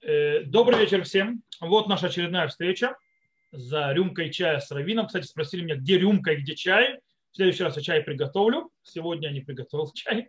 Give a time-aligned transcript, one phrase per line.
[0.00, 1.42] Э, добрый вечер всем.
[1.60, 2.96] Вот наша очередная встреча
[3.50, 5.06] за рюмкой чая с Равином.
[5.06, 7.00] Кстати, спросили меня, где рюмка и где чай.
[7.32, 8.70] В следующий раз я чай приготовлю.
[8.84, 10.28] Сегодня я не приготовил чай.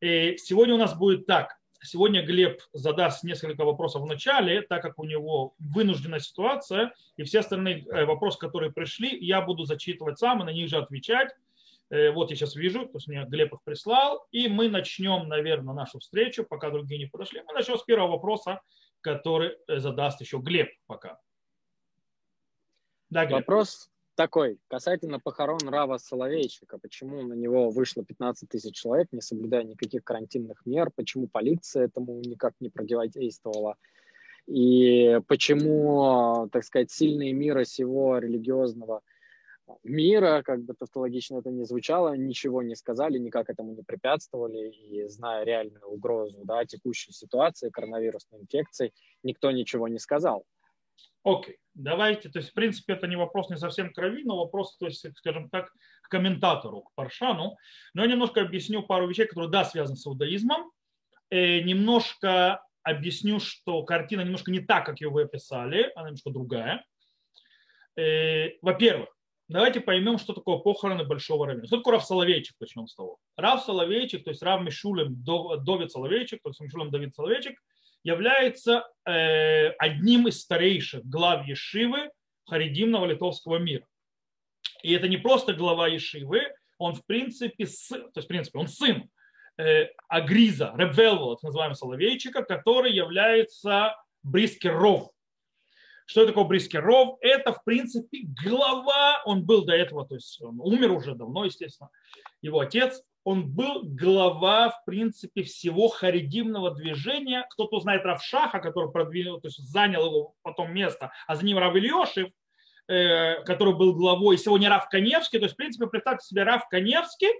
[0.00, 1.56] И сегодня у нас будет так.
[1.82, 7.40] Сегодня Глеб задаст несколько вопросов в начале, так как у него вынужденная ситуация, и все
[7.40, 11.30] остальные э, вопросы, которые пришли, я буду зачитывать сам и на них же отвечать.
[11.90, 15.74] Э, вот я сейчас вижу, то есть мне Глеб их прислал, и мы начнем, наверное,
[15.74, 17.42] нашу встречу, пока другие не подошли.
[17.46, 18.60] Мы начнем с первого вопроса,
[19.06, 21.20] который э, задаст еще Глеб пока.
[23.08, 23.38] Да, Глеб.
[23.38, 26.78] Вопрос такой, касательно похорон Рава Соловейчика.
[26.78, 30.90] Почему на него вышло 15 тысяч человек, не соблюдая никаких карантинных мер?
[30.96, 33.76] Почему полиция этому никак не противодействовала?
[34.48, 39.02] И почему, так сказать, сильные мира сего религиозного–
[39.82, 45.06] мира, как бы тавтологично это не звучало, ничего не сказали, никак этому не препятствовали, и
[45.08, 48.92] зная реальную угрозу да, текущей ситуации, коронавирусной инфекции,
[49.22, 50.44] никто ничего не сказал.
[51.24, 51.58] Окей, okay.
[51.74, 55.04] давайте, то есть, в принципе, это не вопрос не совсем крови, но вопрос, то есть,
[55.16, 55.72] скажем так,
[56.02, 57.56] к комментатору, к Паршану.
[57.94, 60.70] Но я немножко объясню пару вещей, которые, да, связаны с иудаизмом.
[61.30, 66.86] И немножко объясню, что картина немножко не так, как ее вы описали, она немножко другая.
[68.62, 69.15] Во-первых,
[69.48, 71.66] давайте поймем, что такое похороны большого равина.
[71.66, 73.18] Что такое Рав Соловейчик, начнем с того.
[73.36, 77.58] Рав Соловейчик, то есть Рав Мишулем Довид Соловейчик, то есть Мишулем Давид Соловейчик,
[78.02, 82.10] является э, одним из старейших глав Ешивы
[82.46, 83.86] Харидимного литовского мира.
[84.82, 86.42] И это не просто глава Ешивы,
[86.78, 89.10] он в принципе, сын, то есть в принципе он сын
[89.58, 95.10] э, Агриза, Ребелвола, называемого Соловейчика, который является Брискеров,
[96.06, 97.18] что такое Брискеров?
[97.20, 101.90] Это, в принципе, глава, он был до этого, то есть он умер уже давно, естественно,
[102.40, 107.44] его отец, он был глава, в принципе, всего харидимного движения.
[107.50, 111.74] Кто-то знает Равшаха, который продвинул, то есть занял его потом место, а за ним Рав
[111.74, 112.30] Ильешев,
[112.86, 115.40] э, который был главой, и сегодня Рав Каневский.
[115.40, 117.32] То есть, в принципе, представьте себе Рав Каневский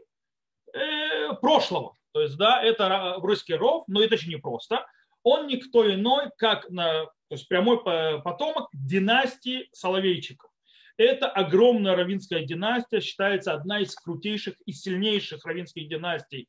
[0.74, 1.94] э, прошлого.
[2.10, 4.84] То есть, да, это русский ров, но это очень непросто.
[5.22, 10.50] Он никто иной, как на то есть прямой потомок династии Соловейчиков.
[10.96, 16.48] Это огромная равинская династия, считается одна из крутейших и сильнейших равинских династий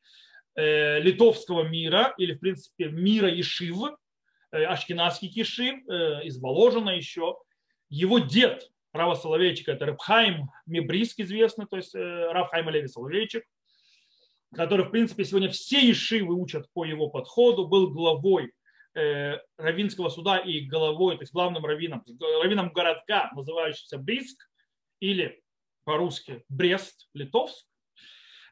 [0.56, 3.98] э, литовского мира, или, в принципе, мира Ишив,
[4.52, 7.38] э, Ашкенадский Кишив, э, из Воложина еще.
[7.90, 13.44] Его дед Рава Соловейчика, это Рабхайм Мебриск известный, то есть Рабхайм Леви Соловейчик,
[14.56, 18.54] который, в принципе, сегодня все Ишивы учат по его подходу, был главой
[19.58, 22.04] равинского суда и головой, то есть главным раввином,
[22.42, 24.48] раввином городка, называющийся Бриск,
[25.00, 25.42] или
[25.84, 27.66] по-русски Брест, Литовск,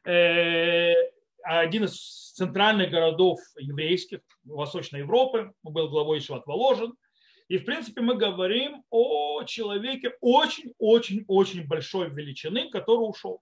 [0.04, 0.94] э,
[1.42, 6.94] один из центральных городов еврейских Восточной Европы, был главой Ишват Воложен.
[7.48, 13.40] И, в принципе, мы говорим о человеке очень-очень-очень большой величины, который ушел.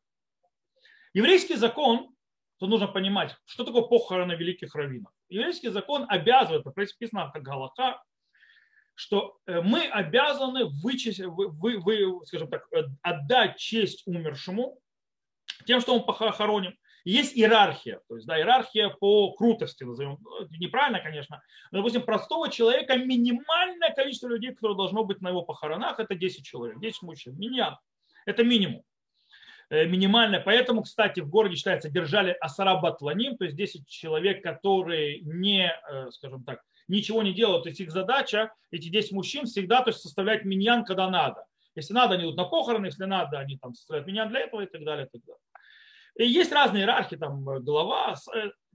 [1.15, 2.11] Еврейский закон
[2.59, 5.13] то нужно понимать, что такое похороны великих раввинов.
[5.29, 8.03] Еврейский закон обязывает, написано как Галаха,
[8.95, 14.79] что э, мы обязаны вычесть, вы, вы, вы, скажем так, э, отдать честь умершему
[15.67, 16.77] тем, что он похороним.
[17.05, 22.49] Есть иерархия, то есть да, иерархия по крутости, назовем, э, неправильно, конечно, но, допустим, простого
[22.49, 27.39] человека минимальное количество людей, которые должно быть на его похоронах, это 10 человек, 10 мужчин,
[27.39, 27.77] миньян.
[28.27, 28.85] Это минимум.
[29.71, 30.41] Э, минимальная.
[30.41, 36.11] Поэтому, кстати, в городе считается, держали асара батланим, то есть 10 человек, которые не, э,
[36.11, 37.63] скажем так, ничего не делают.
[37.63, 41.47] То есть их задача, эти 10 мужчин всегда то есть, составлять миньян, когда надо.
[41.75, 44.67] Если надо, они идут на похороны, если надо, они там составляют миньян для этого и
[44.67, 45.07] так далее.
[45.07, 45.41] И, так далее.
[46.19, 48.17] и есть разные иерархии, там э, глава.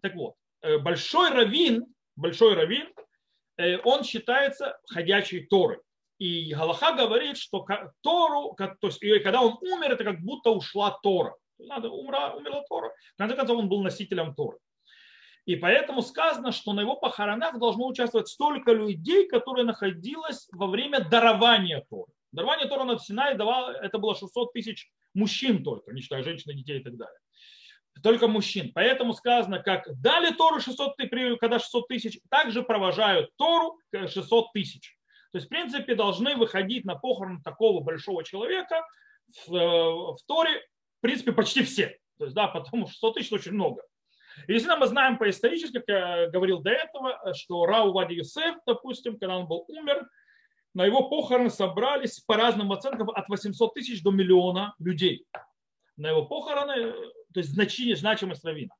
[0.01, 0.35] Так вот,
[0.81, 1.85] большой раввин,
[2.15, 2.87] большой раввин,
[3.83, 5.79] он считается ходячей Торой.
[6.19, 7.65] И Галаха говорит, что
[8.01, 11.35] Тору, то есть, и когда он умер, это как будто ушла Тора.
[11.57, 12.93] Надо, умра, умерла Тора.
[13.15, 14.57] В конце концов, он был носителем Торы.
[15.45, 20.99] И поэтому сказано, что на его похоронах должно участвовать столько людей, которые находились во время
[20.99, 22.11] дарования Торы.
[22.33, 26.79] Дарование Тора на Синай давало, это было 600 тысяч мужчин только, не считая женщин, детей
[26.79, 27.17] и так далее.
[28.03, 28.71] Только мужчин.
[28.75, 34.98] Поэтому сказано, как дали Тору 600 тысяч, когда 600 тысяч, также провожают Тору 600 тысяч.
[35.31, 38.85] То есть, в принципе, должны выходить на похороны такого большого человека
[39.47, 40.59] в, э, в Торе,
[40.97, 41.97] в принципе, почти все.
[42.17, 43.83] То есть, да, потому что 100 тысяч очень много.
[44.47, 49.17] Если мы знаем по исторически, как я говорил до этого, что Рау Вади Юсеф, допустим,
[49.17, 50.07] когда он был умер,
[50.73, 55.25] на его похороны собрались по разным оценкам от 800 тысяч до миллиона людей.
[55.97, 56.93] На его похороны,
[57.33, 58.73] то есть значение, значимость равина.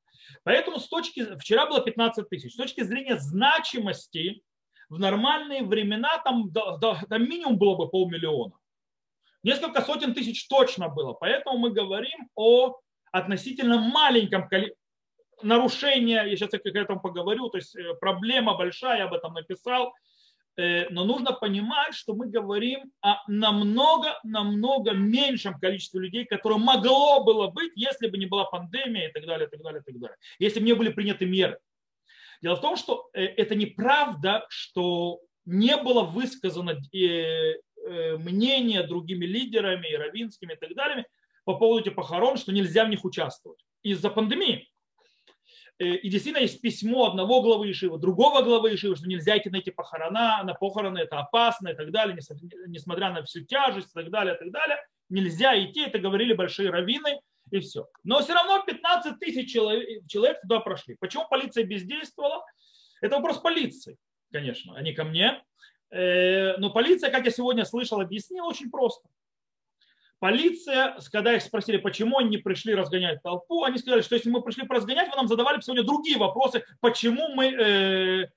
[0.44, 2.52] Поэтому с точки, вчера было 15 тысяч.
[2.54, 4.42] С точки зрения значимости
[4.90, 8.52] в нормальные времена там, там минимум было бы полмиллиона.
[9.42, 11.14] Несколько сотен тысяч точно было.
[11.14, 12.76] Поэтому мы говорим о
[13.12, 14.76] относительно маленьком количестве
[15.42, 19.94] нарушения, я сейчас к этому поговорю, то есть э, проблема большая, я об этом написал,
[20.56, 27.48] э, но нужно понимать, что мы говорим о намного-намного меньшем количестве людей, которое могло было
[27.48, 30.16] быть, если бы не была пандемия и так далее, и так далее, и так далее.
[30.38, 31.58] Если бы не были приняты меры.
[32.42, 36.78] Дело в том, что э, это неправда, что не было высказано
[38.18, 41.06] мнение другими лидерами, и равинскими и так далее
[41.44, 44.68] по поводу этих похорон, что нельзя в них участвовать из-за пандемии.
[45.80, 49.56] Э, и действительно есть письмо одного главы Ишива, другого главы Ишива, что нельзя идти на
[49.56, 52.16] эти похорона, на похороны, это опасно и так далее,
[52.66, 54.78] несмотря на всю тяжесть и так далее, и так далее.
[55.08, 57.88] Нельзя идти, это говорили большие раввины и все.
[58.04, 60.96] Но все равно 15 тысяч человек, человек туда прошли.
[60.98, 62.44] Почему полиция бездействовала?
[63.00, 63.96] Это вопрос полиции,
[64.32, 65.42] конечно, а не ко мне.
[65.90, 69.08] Э, но полиция, как я сегодня слышал, объяснила очень просто.
[70.20, 74.42] Полиция, когда их спросили, почему они не пришли разгонять толпу, они сказали, что если мы
[74.42, 78.28] пришли разгонять, вы нам задавали сегодня другие вопросы, почему мы, э,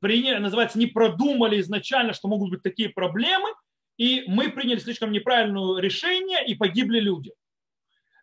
[0.00, 3.48] приняли, называется, не продумали изначально, что могут быть такие проблемы,
[3.96, 7.32] и мы приняли слишком неправильное решение, и погибли люди.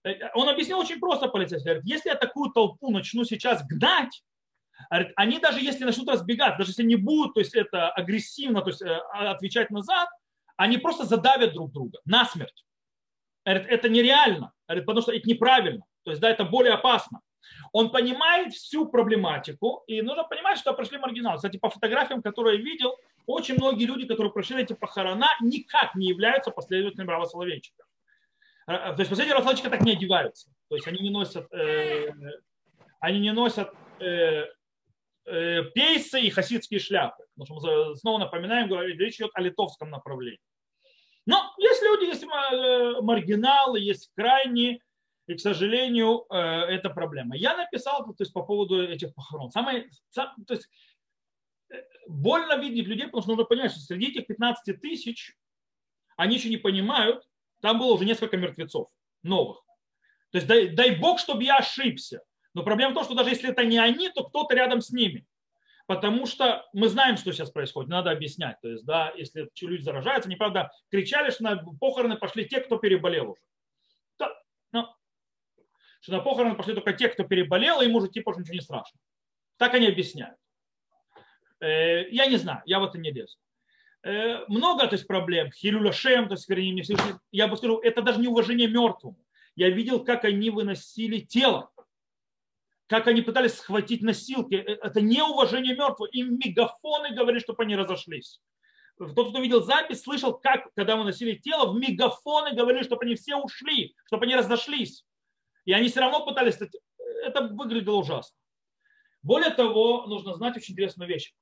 [0.04, 1.70] Э, он объяснил очень просто полицейский.
[1.70, 4.24] Говорит, если я такую толпу начну сейчас гнать,
[5.16, 8.82] они даже если начнут разбегать, даже если не будут то есть это агрессивно то есть,
[8.82, 10.08] э, отвечать назад,
[10.56, 12.66] они просто задавят друг друга насмерть.
[13.46, 15.84] Говорит, это нереально, говорит, потому что это неправильно.
[16.04, 17.22] То есть, да, это более опасно.
[17.72, 21.38] Он понимает всю проблематику, и нужно понимать, что прошли маргиналы.
[21.38, 22.96] Кстати, по фотографиям, которые я видел,
[23.26, 27.84] очень многие люди, которые прошли эти похорона, никак не являются последователями Рава Соловейчика.
[28.70, 30.52] Э, э, то есть последние Соловейчика так не одеваются.
[30.70, 32.12] То есть они не носят, э,
[33.00, 34.46] они не носят э,
[35.26, 37.24] э, пейсы и хасидские шляпы.
[37.36, 40.40] Потому что мы снова напоминаем, речь идет о литовском направлении.
[41.26, 44.80] Но есть люди, есть э, маргиналы, есть крайние,
[45.26, 47.36] и, к сожалению, это проблема.
[47.38, 49.52] Я написал то есть, по поводу этих похорон.
[49.52, 50.68] Самое, сам, то есть,
[52.08, 55.38] больно видеть людей, потому что нужно понимать, что среди этих 15 тысяч
[56.18, 57.29] они еще не понимают,
[57.62, 58.90] там было уже несколько мертвецов
[59.24, 59.64] новых.
[60.32, 62.22] То есть дай, дай бог, чтобы я ошибся.
[62.54, 65.26] Но проблема в том, что даже если это не они, то кто-то рядом с ними
[65.90, 68.62] потому что мы знаем, что сейчас происходит, надо объяснять.
[68.62, 73.32] То есть, да, если люди заражаются, неправда, кричали, что на похороны пошли те, кто переболел
[73.32, 73.42] уже.
[74.20, 74.32] Да,
[74.72, 74.96] но,
[76.02, 78.62] что на похороны пошли только те, кто переболел, и ему уже типа уже ничего не
[78.62, 79.00] страшно.
[79.58, 80.38] Так они объясняют.
[81.60, 83.40] Э, я не знаю, я в это не лезу.
[84.04, 85.52] Э, много то есть, проблем.
[85.52, 86.84] Хилюляшем, то есть, вернее, не
[87.32, 89.18] я бы сказал, это даже не уважение мертвому.
[89.56, 91.72] Я видел, как они выносили тело
[92.90, 94.56] как они пытались схватить носилки.
[94.56, 96.10] Э, это неуважение мертвых.
[96.12, 98.42] Им мегафоны говорили, чтобы они разошлись.
[98.98, 103.16] Тот, кто видел запись, слышал, как, когда мы носили тело, в мегафоны говорили, чтобы они
[103.16, 105.06] все ушли, чтобы они разошлись.
[105.66, 106.58] И они все равно пытались...
[107.24, 108.36] Это выглядело ужасно.
[109.22, 111.34] Более того, нужно знать очень интересную вещь.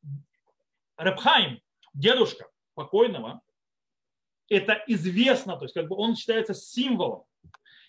[0.98, 1.62] Репхайм,
[1.97, 3.41] дедушка покойного,
[4.49, 7.25] это известно, то есть как бы он считается символом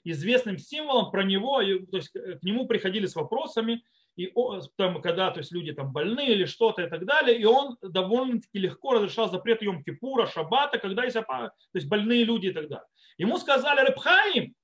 [0.05, 3.85] известным символом про него, то есть к нему приходили с вопросами,
[4.17, 4.33] и
[4.77, 8.59] там, когда то есть люди там больны или что-то и так далее, и он довольно-таки
[8.59, 12.87] легко разрешал запрет Йом Кипура, Шабата, когда есть, то есть больные люди и так далее.
[13.17, 14.55] Ему сказали, Рыбхаим,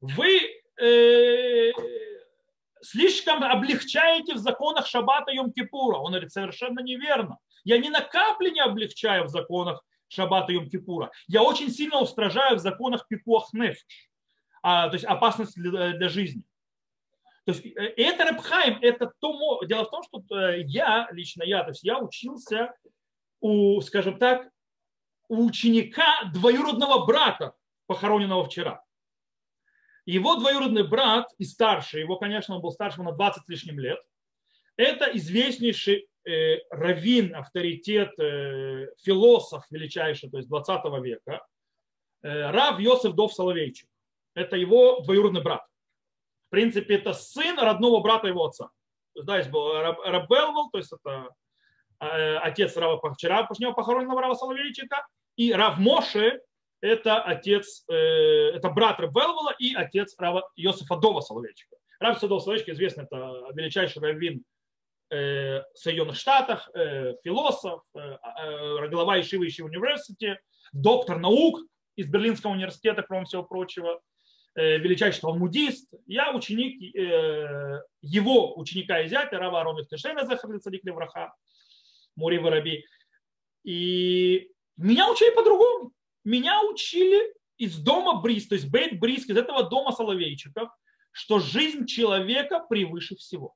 [0.00, 0.40] вы
[0.80, 1.70] э,
[2.84, 5.98] слишком облегчаете в законах Шабата Йом Кипура.
[5.98, 7.38] Он говорит, совершенно неверно.
[7.64, 11.10] Я ни на капли не облегчаю в законах Шабата Йом Кипура.
[11.26, 13.84] Я очень сильно устражаю в законах Пикуах Нефиш
[14.62, 16.42] а, то есть опасность для, для жизни.
[17.44, 19.62] То есть э, это Рабхайм, это то...
[19.64, 22.74] Дело в том, что э, я, лично я, то есть я учился
[23.40, 24.48] у, скажем так,
[25.28, 27.54] у ученика двоюродного брата,
[27.86, 28.82] похороненного вчера.
[30.06, 33.98] Его двоюродный брат и старший, его, конечно, он был старше на 20 с лишним лет,
[34.76, 41.46] это известнейший э, раввин, авторитет, э, философ величайший, то есть 20 века,
[42.22, 43.88] э, Рав Йосеф Дов Соловейчик
[44.34, 45.62] это его двоюродный брат.
[46.46, 48.70] В принципе, это сын родного брата его отца.
[49.14, 51.30] То есть, да, есть был Раб Белвел, то есть это
[52.00, 55.06] э, отец Рава вчера похороненного Рава Соловейчика,
[55.36, 56.40] и Рав Моше,
[56.86, 61.76] это отец, э, это брат Раб Белвела и отец Рава Йосифа Дова Соловейчика.
[62.00, 63.16] Рав Садов Соловейчик известный, это
[63.54, 64.44] величайший раввин
[65.10, 66.68] э, в Соединенных Штатах,
[67.24, 70.40] философ, глава Ишивы Ишивы университета,
[70.72, 71.60] доктор наук
[71.96, 74.00] из Берлинского университета, кроме всего прочего,
[74.56, 75.92] Э, величайший талмудист.
[76.06, 81.34] Я ученик э, его ученика и зятя, Рава Арона Тешена, Захар Цадик Левраха,
[82.14, 82.86] Мури Воробей.
[83.64, 85.90] И меня учили по-другому.
[86.24, 90.70] Меня учили из дома Брис, то есть Бейт Брис, из этого дома Соловейчиков,
[91.12, 93.54] что жизнь человека превыше всего.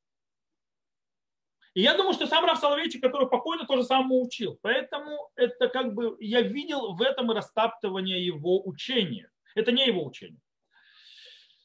[1.75, 4.58] И я думаю, что сам Рав Соловейчик, который покойно, тоже самому учил.
[4.62, 9.30] Поэтому это как бы я видел в этом растаптывание его учения.
[9.54, 10.40] Это не его учение.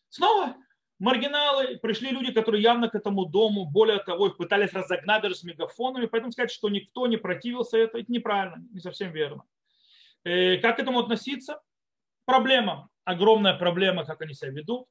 [0.10, 0.56] Снова
[1.00, 5.44] маргиналы, пришли люди, которые явно к этому дому, более того, их пытались разогнать даже с
[5.44, 9.44] мегафонами, поэтому сказать, что никто не противился, это, это неправильно, не совсем верно.
[10.24, 11.62] Э, как к этому относиться?
[12.26, 14.88] Проблема, огромная проблема, как они себя ведут.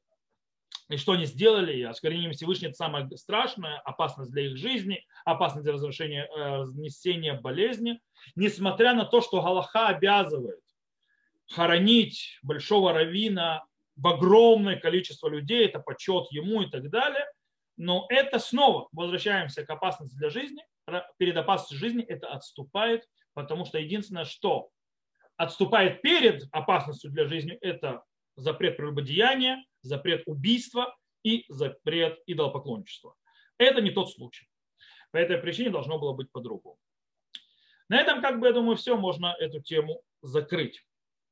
[0.89, 5.65] И что они сделали, и оскорбление Всевышнего это самое страшное, опасность для их жизни, опасность
[5.65, 8.01] для разрушения, э, разнесения болезни,
[8.37, 10.61] несмотря на то, что Галаха обязывает
[11.49, 13.65] хоронить большого равина
[13.97, 17.27] в огромное количество людей, это почет ему и так далее,
[17.77, 20.65] но это снова, возвращаемся к опасности для жизни,
[21.17, 24.71] перед опасностью жизни это отступает, потому что единственное, что
[25.37, 28.05] отступает перед опасностью для жизни, это
[28.37, 33.15] запрет прелюбодеяния, запрет убийства и запрет идолопоклонничества.
[33.59, 34.49] Это не тот случай.
[35.11, 36.79] По этой причине должно было быть по-другому.
[37.89, 40.83] На этом, как бы, я думаю, все, можно эту тему закрыть.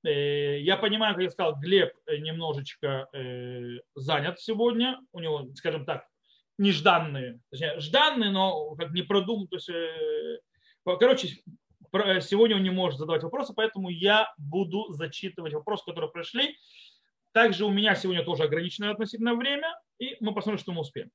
[0.04, 5.00] Э, я понимаю, как я сказал, Глеб немножечко э, занят сегодня.
[5.12, 6.06] У него, скажем так,
[6.58, 9.48] нежданные, точнее, жданные, но как не продуман.
[9.48, 10.38] То есть, э,
[10.84, 11.28] короче,
[11.92, 16.56] сегодня он не может задавать вопросы, поэтому я буду зачитывать вопросы, которые пришли.
[17.32, 19.68] Также у меня сегодня тоже ограниченное относительно время,
[19.98, 21.10] и мы посмотрим, что мы успеем.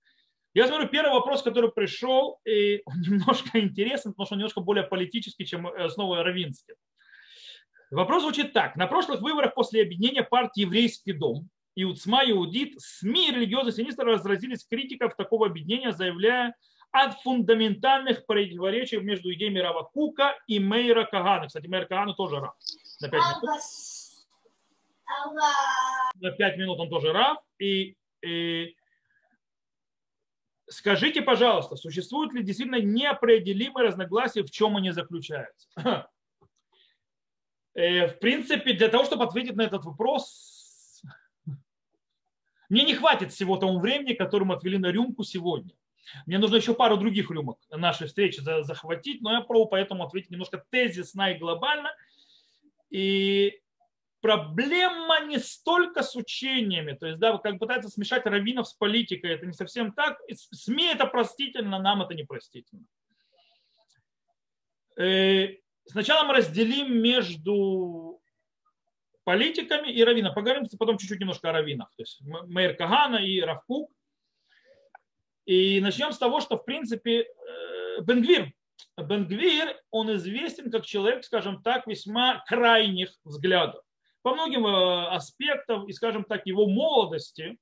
[0.53, 4.85] Я смотрю, первый вопрос, который пришел, и он немножко интересен, потому что он немножко более
[4.85, 6.75] политический, чем э, снова Равинский.
[7.91, 8.75] Вопрос звучит так.
[8.75, 14.13] На прошлых выборах после объединения партии «Еврейский дом» и УЦМА и СМИ и религиозные синистры
[14.13, 16.55] разразились критиков такого объединения, заявляя
[16.91, 21.47] от фундаментальных противоречий между идеями Рава Кука и Мейра Кагана.
[21.47, 22.55] Кстати, Мейра Кагана тоже Рав.
[23.01, 23.61] На пять минут.
[26.15, 27.37] На пять минут он тоже Рав.
[27.59, 28.75] И, и
[30.67, 35.67] скажите, пожалуйста, существуют ли действительно неопределимые разногласия, в чем они заключаются?
[37.75, 41.03] Э, в принципе, для того, чтобы ответить на этот вопрос,
[42.69, 45.75] мне не хватит всего того времени, которое мы отвели на рюмку сегодня.
[46.25, 50.63] Мне нужно еще пару других рюмок нашей встречи захватить, но я пробую поэтому ответить немножко
[50.69, 51.91] тезисно и глобально.
[52.89, 53.59] И
[54.21, 59.45] проблема не столько с учениями, то есть, да, как пытается смешать раввинов с политикой, это
[59.45, 60.17] не совсем так.
[60.51, 62.85] СМИ это простительно, нам это не простительно.
[64.97, 65.49] Э,
[65.85, 68.21] сначала мы разделим между
[69.25, 70.33] политиками и раввинами.
[70.33, 71.89] Поговорим потом чуть-чуть немножко о раввинах.
[71.95, 73.91] То есть Мейр Кагана и Равкук.
[75.45, 78.51] И начнем с того, что в принципе э, Бенгвир,
[78.97, 83.85] Бенгвир, он известен как человек, скажем так, весьма крайних взглядов
[84.25, 87.59] по многим э, аспектам и, скажем так, его молодости,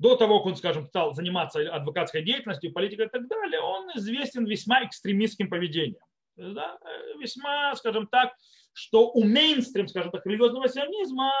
[0.00, 4.46] до того, как он, скажем, стал заниматься адвокатской деятельностью, политикой и так далее, он известен
[4.46, 6.02] весьма экстремистским поведением.
[6.36, 6.76] Да?
[6.82, 8.34] Э, весьма, скажем так,
[8.72, 11.32] что у мейнстрим, скажем так, религиозного сионизма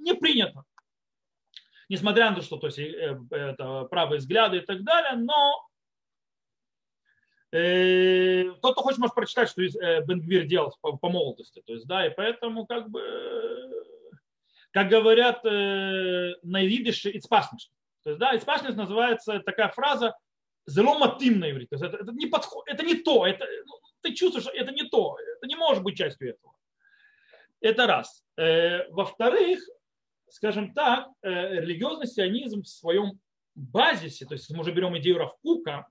[0.00, 0.64] не принято.
[1.88, 5.68] Несмотря на то, что то есть, это правые взгляды и так далее, но
[7.54, 11.62] Э, тот, кто хочет, может прочитать, что э, Бенгвир делал по, по молодости.
[11.64, 13.00] То есть, да, и поэтому, как бы,
[14.72, 20.18] как говорят э, на идише, it's То есть, да, it's называется такая фраза
[20.66, 21.76] заломатим на иврите.
[21.76, 24.88] То есть, это, это, не подход, это не то, это, ну, ты чувствуешь, это не
[24.88, 26.56] то, это не может быть частью этого.
[27.60, 28.24] Это раз.
[28.36, 29.60] Во-вторых,
[30.34, 33.20] скажем так, религиозный сионизм в своем
[33.54, 35.86] базисе, то есть мы уже берем идею Равкука,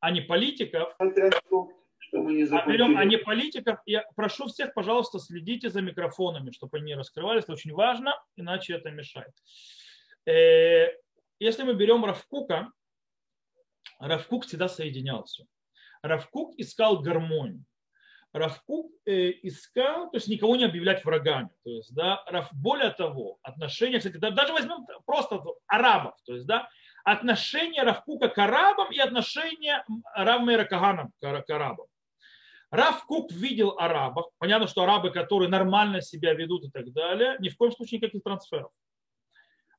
[0.00, 0.94] а не политиков.
[2.52, 3.78] а берем, а не политиков.
[3.84, 7.44] Я прошу всех, пожалуйста, следите за микрофонами, чтобы они раскрывались.
[7.44, 9.34] Это очень важно, иначе это мешает.
[10.26, 10.88] Э,
[11.38, 12.72] если мы берем Равкука,
[13.98, 15.44] Равкук всегда соединялся.
[16.02, 17.64] Равкук искал гармонию.
[18.34, 21.50] Равкук э, искал, то есть никого не объявлять врагами.
[21.62, 26.68] То есть, да, Рав, более того, отношения, кстати, даже возьмем просто арабов, то есть, да,
[27.04, 29.84] отношение Равкука к арабам и отношение
[30.16, 31.86] Равмейра Кагана к арабам.
[32.72, 34.26] Равкук видел арабов.
[34.38, 38.24] Понятно, что арабы, которые нормально себя ведут и так далее, ни в коем случае никаких
[38.24, 38.72] трансферов.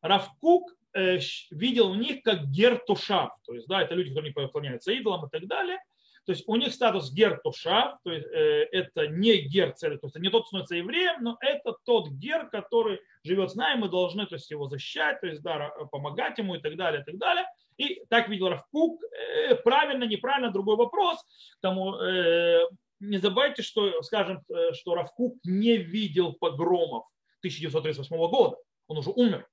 [0.02, 1.20] Равкук э,
[1.52, 3.32] видел в них как гертушав.
[3.46, 5.78] То есть, да, это люди, которые не поклоняются идолам и так далее–
[6.26, 10.08] то есть у них статус гер туша, то есть э, это не гер цель, то
[10.08, 14.26] есть не тот становится евреем, но это тот гер, который живет с нами, мы должны
[14.26, 17.46] то есть, его защищать, то есть да, помогать ему и так далее, и так далее.
[17.78, 21.20] И так видел Равкук, э, правильно, неправильно, другой вопрос.
[21.62, 22.68] Тому, э,
[23.00, 24.42] не забывайте, что, скажем,
[24.74, 27.06] что Равкук не видел погромов
[27.42, 28.58] 1938 года.
[28.88, 29.48] Он уже умер.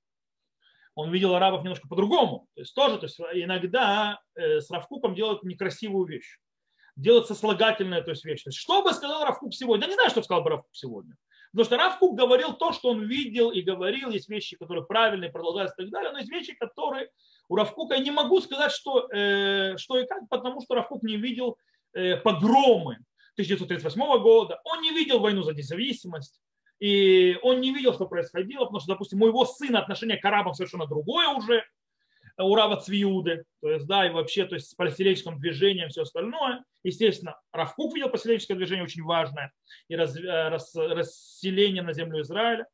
[0.95, 2.47] Он видел арабов немножко по-другому.
[2.55, 6.37] То есть тоже, то есть иногда с Равкуком делают некрасивую вещь.
[6.95, 9.85] Делают сослагательная то есть, есть, что бы сказал Равкук сегодня?
[9.85, 11.15] Я не знаю, что сказал бы Равкук сегодня.
[11.51, 14.09] Потому что Равкук говорил то, что он видел и говорил.
[14.09, 16.11] Есть вещи, которые правильные, продолжаются и так далее.
[16.11, 17.09] Но есть вещи, которые
[17.47, 21.17] у Равкука я не могу сказать, что, э, что и как, потому что Равкук не
[21.17, 21.57] видел
[21.93, 22.97] э, погромы
[23.33, 24.61] 1938 года.
[24.63, 26.39] Он не видел войну за независимость.
[26.79, 30.53] И он не видел, что происходило, потому что, допустим, у его сына отношение к арабам
[30.53, 31.63] совершенно другое уже,
[32.37, 36.63] у Рава Цвиуды, то есть, да, и вообще, то есть с палестиническим движением, все остальное.
[36.83, 39.51] Естественно, Равкук видел палестиническое движение очень важное
[39.87, 42.67] и раз, э, раз, расселение на землю Израиля.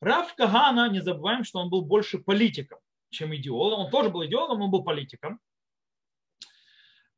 [0.00, 2.78] Рав Кагана, не забываем, что он был больше политиком,
[3.10, 3.86] чем идеологом.
[3.86, 5.40] Он тоже был идеологом, он был политиком.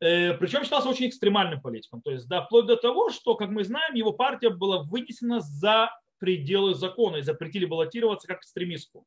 [0.00, 2.02] Э, Причем считался очень экстремальным политиком.
[2.02, 5.90] То есть, да, вплоть до того, что, как мы знаем, его партия была вынесена за
[6.18, 9.06] пределы закона и запретили баллотироваться как экстремистку.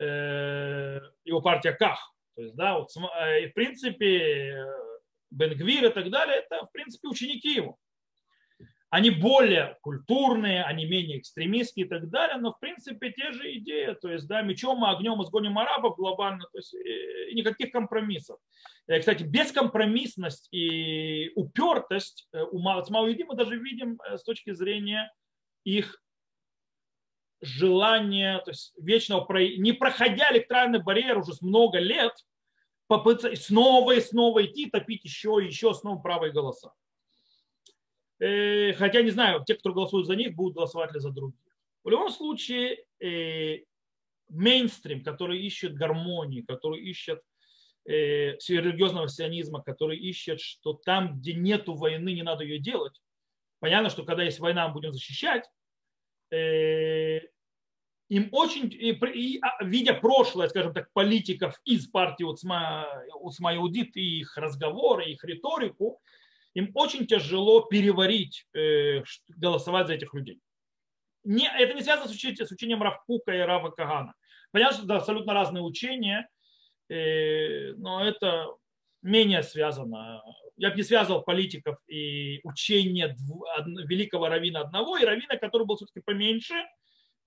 [0.00, 2.14] Э, его партия Ках.
[2.34, 4.64] То есть, да, вот, э, и в принципе,
[5.30, 7.76] Бенгвир и так далее, это, в принципе, ученики его.
[8.88, 13.94] Они более культурные, они менее экстремистские и так далее, но, в принципе, те же идеи.
[14.00, 18.38] То есть, да, мечом и огнем изгоним арабов глобально, то есть, и никаких компромиссов.
[18.88, 25.12] Кстати, бескомпромиссность и упертость у Мауиди мы даже видим с точки зрения
[25.62, 26.02] их
[27.40, 32.12] желание, то есть вечного, не проходя электоральный барьер уже много лет,
[32.86, 36.72] попытаться снова и снова идти, топить еще и еще снова правые голоса.
[38.18, 41.38] Э, хотя не знаю, те, кто голосуют за них, будут голосовать ли за других.
[41.84, 43.64] В любом случае, э,
[44.28, 47.22] мейнстрим, который ищет гармонии, который ищет
[47.86, 53.00] э, религиозного сионизма, который ищет, что там, где нету войны, не надо ее делать.
[53.58, 55.48] Понятно, что когда есть война, мы будем защищать,
[58.10, 62.86] им очень, и, и, а, видя прошлое, скажем так, политиков из партии Уцма,
[63.20, 66.00] Уцма Иудит и их разговоры, их риторику,
[66.54, 70.40] им очень тяжело переварить, э, голосовать за этих людей.
[71.22, 74.14] Не, это не связано с, учением, с учением Равкука и Рава Кагана.
[74.50, 76.28] Понятно, что это абсолютно разные учения,
[76.88, 78.48] э, но это
[79.02, 80.22] менее связано.
[80.56, 83.16] Я бы не связывал политиков и учения
[83.86, 86.54] великого равина одного и равина, который был все-таки поменьше,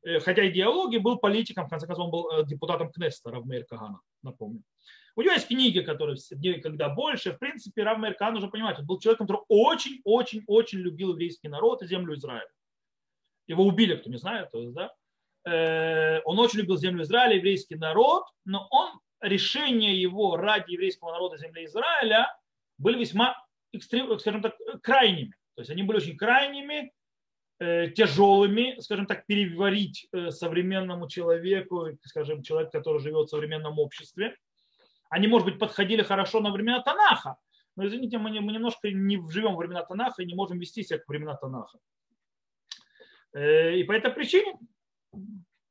[0.04, 4.02] э, хотя идеологии был политиком, в конце концов, он был э, депутатом Кнеста Равмейр Кагана,
[4.22, 4.62] напомню.
[5.16, 6.18] У него есть книги, которые
[6.62, 7.34] когда больше.
[7.34, 12.16] В принципе, Равмейр Каган уже понимаете, был человек, который очень-очень-очень любил еврейский народ и землю
[12.16, 12.50] Израиля.
[13.48, 14.92] Его убили, кто не знает, то есть, да.
[15.46, 21.38] Э, он очень любил землю Израиля, еврейский народ, но он решения его ради еврейского народа
[21.38, 22.28] земли Израиля
[22.78, 23.36] были весьма,
[24.20, 25.34] скажем так, крайними.
[25.56, 26.92] То есть они были очень крайними,
[27.60, 34.36] э, тяжелыми, скажем так, переварить э, современному человеку, скажем, человек, который живет в современном обществе.
[35.10, 37.38] Они, может быть, подходили хорошо на времена Танаха,
[37.76, 41.00] но, извините, мы, мы немножко не живем в времена Танаха и не можем вести себя
[41.00, 41.80] как времена Танаха.
[43.34, 44.58] Э, и по этой причине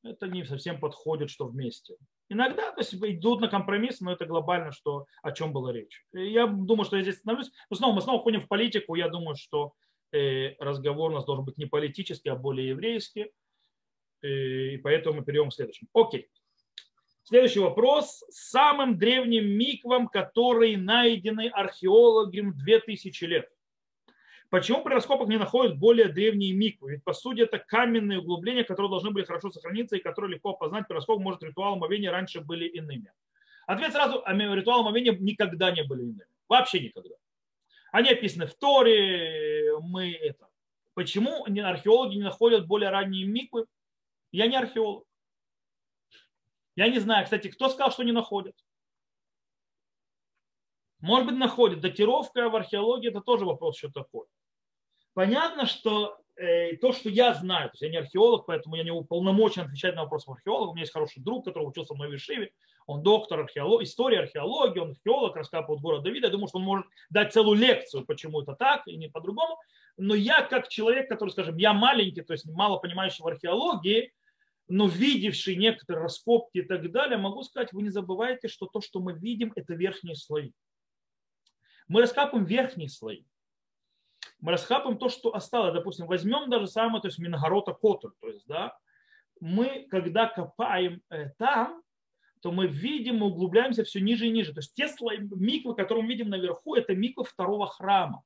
[0.03, 1.97] это не совсем подходит, что вместе.
[2.33, 6.03] Иногда то есть, идут на компромисс, но это глобально, что, о чем была речь.
[6.15, 7.51] Я думаю, что я здесь становлюсь.
[7.69, 8.95] Но снова, мы снова ходим в политику.
[8.95, 9.75] Я думаю, что
[10.13, 13.33] э, разговор у нас должен быть не политический, а более еврейский.
[14.23, 15.91] Э, и поэтому мы перейдем к следующему.
[15.93, 16.31] Окей.
[17.25, 18.25] Следующий вопрос.
[18.31, 23.52] Самым древним миквам, которые найдены археологами 2000 лет.
[24.53, 26.91] Почему при раскопах не находят более древние миквы?
[26.91, 30.87] Ведь по сути это каменные углубления, которые должны были хорошо сохраниться и которые легко опознать.
[30.87, 33.11] При раскопах, может, ритуалы омовения раньше были иными.
[33.67, 36.27] Ответ сразу, ритуалы омовения никогда не были иными.
[36.51, 37.15] Вообще никогда.
[37.93, 40.51] Они описаны в Торе, мы это.
[40.93, 43.65] Почему археологи не находят более ранние миквы?
[44.33, 45.07] Я не археолог.
[46.77, 48.55] Я не знаю, кстати, кто сказал, что не находят.
[51.01, 51.81] Может быть, находят.
[51.81, 54.27] Датировка в археологии это тоже вопрос, что такое.
[55.15, 58.91] Понятно, что э, то, что я знаю, то есть я не археолог, поэтому я не
[58.91, 60.71] уполномочен отвечать на вопросы археолога.
[60.71, 62.53] У меня есть хороший друг, который учился мной в Ишиве.
[62.87, 66.29] Он доктор археолог, истории археологии, он археолог, раскапывает город Давида.
[66.29, 69.59] Я думаю, что он может дать целую лекцию, почему это так и не по-другому.
[69.99, 74.13] Но я как человек, который, скажем, я маленький, то есть мало понимающий в археологии,
[74.69, 79.01] но видевший некоторые раскопки и так далее, могу сказать, вы не забывайте, что то, что
[79.01, 80.53] мы видим, это верхние слои.
[81.89, 83.25] Мы раскапываем верхние слои
[84.41, 85.75] мы расхапаем то, что осталось.
[85.75, 88.77] Допустим, возьмем даже самое, то есть Мингорота Котель, то есть, да,
[89.41, 91.83] мы, когда копаем э, там,
[92.43, 94.53] то мы видим, мы углубляемся все ниже и ниже.
[94.53, 98.23] То есть те слои, миквы, которые мы видим наверху, это миквы второго храма.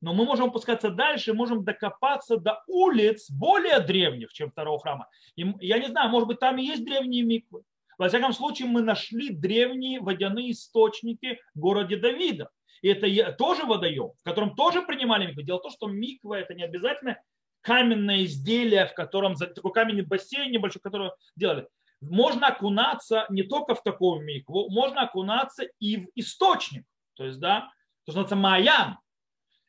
[0.00, 5.06] Но мы можем опускаться дальше, можем докопаться до улиц более древних, чем второго храма.
[5.36, 7.62] И я не знаю, может быть, там и есть древние миквы.
[7.98, 12.50] Во всяком случае, мы нашли древние водяные источники в городе Давида.
[12.82, 15.44] И это тоже водоем, в котором тоже принимали миквы.
[15.44, 17.16] Дело в том, что миква это не обязательно
[17.62, 21.68] каменное изделие, в котором такой каменный бассейн небольшой, который делали.
[22.00, 26.84] Можно окунаться не только в такую микву, можно окунаться и в источник.
[27.14, 27.70] То есть, да,
[28.04, 28.98] то, что называется маян.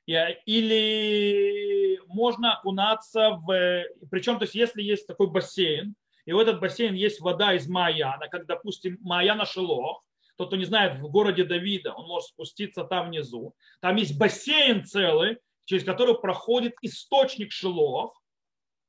[0.08, 3.86] Или можно окунаться в...
[4.10, 5.96] Причем, то есть, если есть такой бассейн,
[6.26, 10.04] и в этот бассейн есть вода из Маяна, как, допустим, Маяна Шилох,
[10.36, 13.56] тот, кто не знает, в городе Давида, он может спуститься там внизу.
[13.82, 18.20] Там есть бассейн целый, через который проходит источник Шилох.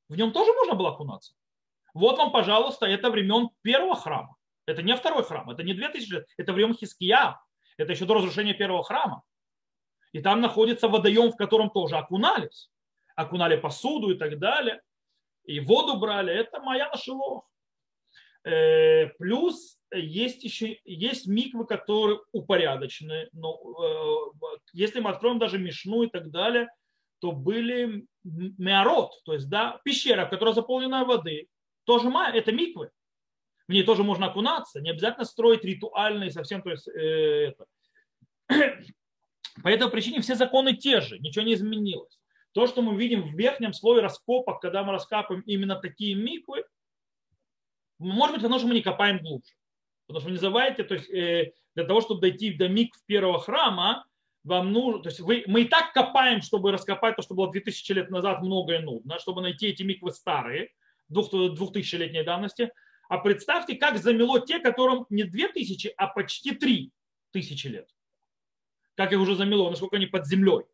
[0.08, 1.34] В нем тоже можно было окунаться.
[1.92, 4.36] Вот вам, пожалуйста, это времен первого храма.
[4.66, 7.38] Это не второй храм, это не 2000 лет, это время Хиския.
[7.76, 9.22] Это еще до разрушения первого храма.
[10.12, 12.70] И там находится водоем, в котором тоже окунались.
[13.16, 14.80] Окунали посуду и так далее
[15.44, 17.44] и воду брали, это моя нашелох.
[18.44, 23.28] Э, плюс есть еще есть миквы, которые упорядочены.
[23.32, 26.68] Но э, если мы откроем даже Мишну и так далее,
[27.20, 31.48] то были меород, то есть да, пещера, которая заполнена водой,
[31.84, 32.90] тоже это миквы.
[33.66, 37.66] В ней тоже можно окунаться, не обязательно строить ритуальные совсем, то есть э, это.
[39.62, 42.18] По этой причине все законы те же, ничего не изменилось.
[42.52, 46.64] То, что мы видим в верхнем слое раскопок, когда мы раскапываем именно такие миквы,
[48.12, 49.52] может быть, потому что мы не копаем глубже.
[50.06, 53.38] Потому что вы не забывайте, то есть э, для того, чтобы дойти до микв первого
[53.40, 54.04] храма,
[54.42, 57.92] вам нужно, то есть вы, мы и так копаем, чтобы раскопать то, что было 2000
[57.92, 60.70] лет назад, многое нужно, чтобы найти эти миквы старые,
[61.10, 62.70] 2000-летней давности.
[63.08, 67.88] А представьте, как замело те, которым не 2000, а почти 3000 лет.
[68.94, 70.64] Как их уже замело, насколько они под землей.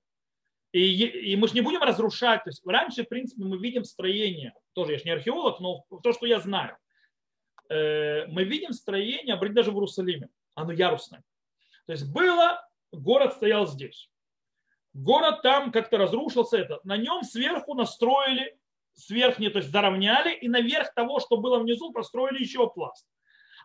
[0.73, 2.45] И, и мы же не будем разрушать.
[2.45, 6.12] То есть раньше, в принципе, мы видим строение, тоже я же не археолог, но то,
[6.12, 6.77] что я знаю.
[7.70, 11.22] Э, мы видим строение, даже в Иерусалиме, оно ярусное.
[11.87, 14.11] То есть было, город стоял здесь.
[14.92, 16.80] Город там как-то разрушился, это.
[16.85, 18.59] на нем сверху настроили,
[18.94, 23.06] сверхние, то есть заровняли, и наверх того, что было внизу, построили еще пласт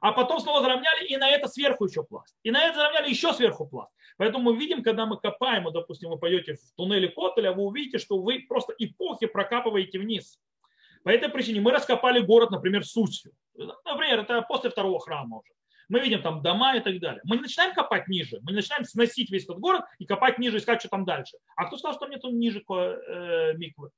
[0.02, 2.36] а потом снова заровняли, и на это сверху еще пласт.
[2.44, 3.92] И на это заровняли еще сверху пласт.
[4.18, 7.98] Поэтому мы видим, когда мы копаем, вот, допустим, вы пойдете в туннеле Котеля, вы увидите,
[7.98, 10.40] что вы просто эпохи прокапываете вниз.
[11.06, 13.32] По этой причине мы раскопали город, например, Сусью.
[13.54, 15.54] Например, это после второго храма уже.
[15.88, 17.22] Мы видим там дома и так далее.
[17.26, 20.58] Мы не начинаем копать ниже, мы не начинаем сносить весь этот город и копать ниже,
[20.58, 21.38] искать, что там дальше.
[21.56, 23.92] А кто сказал, что нет ниже э, миквы?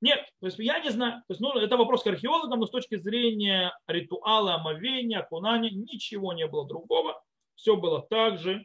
[0.00, 1.14] Нет, то есть я не знаю.
[1.26, 6.32] То есть, ну, это вопрос к археологам, но с точки зрения ритуала омовения, окунания, ничего
[6.32, 7.20] не было другого.
[7.56, 8.64] Все было так же.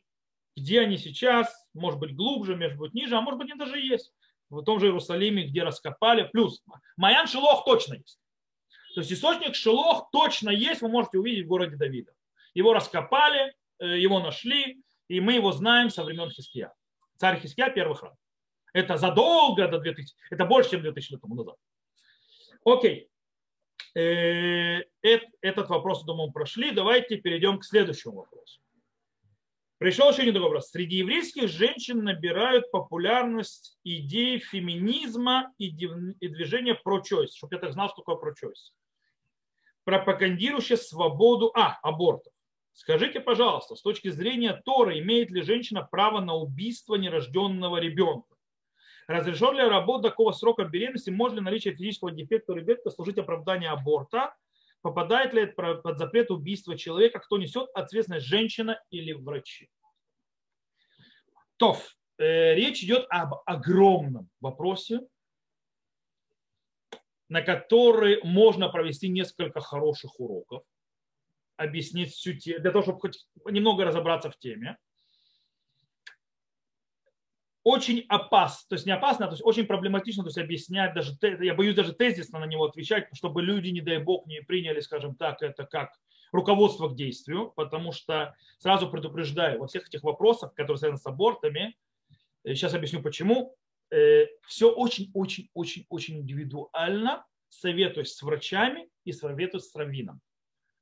[0.55, 1.67] Где они сейчас?
[1.73, 4.13] Может быть глубже, может быть ниже, а может быть они даже есть.
[4.49, 6.29] В том же Иерусалиме, где раскопали.
[6.31, 6.63] Плюс
[6.97, 8.19] Маян Шилох точно есть.
[8.93, 12.13] То есть источник Шилох точно есть, вы можете увидеть в городе Давида.
[12.53, 16.73] Его раскопали, э, его нашли, и мы его знаем со времен Хиския.
[17.17, 18.15] Царь Хиския первый храм.
[18.73, 21.55] Это задолго до 2000, это больше, чем 2000 лет тому назад.
[22.63, 23.09] Окей.
[23.95, 26.71] Э, этот вопрос, думаю, прошли.
[26.71, 28.61] Давайте перейдем к следующему вопросу.
[29.85, 30.71] Пришел еще один такой вопрос.
[30.71, 37.97] Среди еврейских женщин набирают популярность идеи феминизма и движения про-choice, чтобы я так знал, что
[37.97, 38.73] такое про-choice.
[39.83, 42.33] Пропагандирующие свободу, а, абортов.
[42.73, 48.35] Скажите, пожалуйста, с точки зрения Тора, имеет ли женщина право на убийство нерожденного ребенка?
[49.05, 51.11] Разрешен ли работа такого срока беременности?
[51.11, 54.33] Может ли наличие физического дефекта у ребенка служить оправданием аборта?
[54.85, 57.17] Попадает ли это под запрет убийства человека?
[57.17, 59.67] Кто несет ответственность, женщина или врачи?
[61.57, 61.79] То,
[62.19, 64.99] э, речь идет об огромном вопросе,
[67.29, 70.63] на который можно провести несколько хороших уроков,
[71.57, 74.77] объяснить всю тему, для того, чтобы хоть немного разобраться в теме
[77.65, 81.17] очень опасно, то есть не опасно, а то есть очень проблематично, то есть объяснять даже,
[81.41, 85.15] я боюсь даже тезисно на него отвечать, чтобы люди, не дай бог, не приняли, скажем
[85.15, 85.89] так, это как
[86.31, 91.75] руководство к действию, потому что сразу предупреждаю, во всех этих вопросах, которые связаны с абортами,
[92.45, 93.55] сейчас э, объясню почему,
[93.89, 100.21] э, все очень-очень-очень-очень индивидуально, советуюсь с врачами и советуюсь с раввином.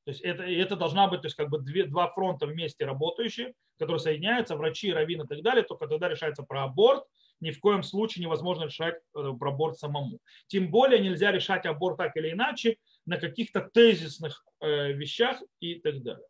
[0.05, 3.53] То есть это, это должна быть то есть как бы две, два фронта вместе работающие,
[3.79, 7.03] которые соединяются, врачи, раввины и так далее, только тогда решается про аборт.
[7.39, 10.19] Ни в коем случае невозможно решать э, про аборт самому.
[10.47, 16.03] Тем более нельзя решать аборт так или иначе на каких-то тезисных э, вещах и так
[16.03, 16.25] далее.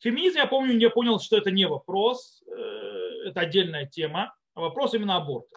[0.00, 4.94] Феминизм, я помню, не понял, что это не вопрос, э, это отдельная тема, а вопрос
[4.94, 5.56] именно аборта.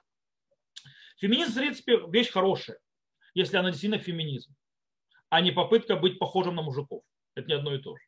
[1.17, 2.79] Феминизм, в принципе, вещь хорошая,
[3.33, 4.55] если она действительно феминизм,
[5.29, 7.03] а не попытка быть похожим на мужиков.
[7.39, 8.03] Это не одно и то же.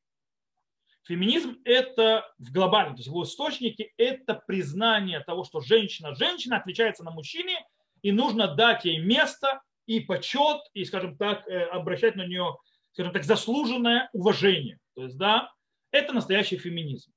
[1.08, 7.04] Феминизм это в глобальном, то есть в источнике это признание того, что женщина, женщина отличается
[7.04, 7.66] на мужчине,
[8.04, 12.56] и нужно дать ей место и почет, и, скажем так, э, обращать на нее,
[12.92, 14.80] скажем так, заслуженное уважение.
[14.96, 15.52] То есть, да,
[15.92, 17.12] это настоящий феминизм.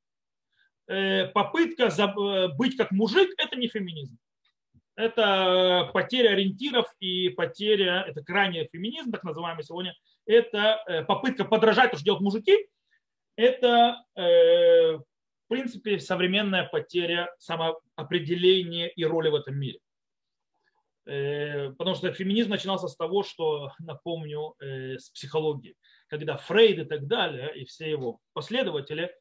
[0.87, 4.19] Э, попытка э, быть как мужик– это не феминизм.
[4.97, 9.95] Это потеря ориентиров и потеря, это крайний феминизм, так называемый сегодня,
[10.27, 12.69] это попытка подражать то, что делают мужики,
[13.37, 15.03] это, в
[15.49, 19.81] принципе, современная потеря самоопределения и роли в этом мире.
[21.07, 25.77] Э, потому что феминизм начинался с того, что, напомню, э, с психологии,
[26.09, 29.15] когда Фрейд и так далее, и все его последователи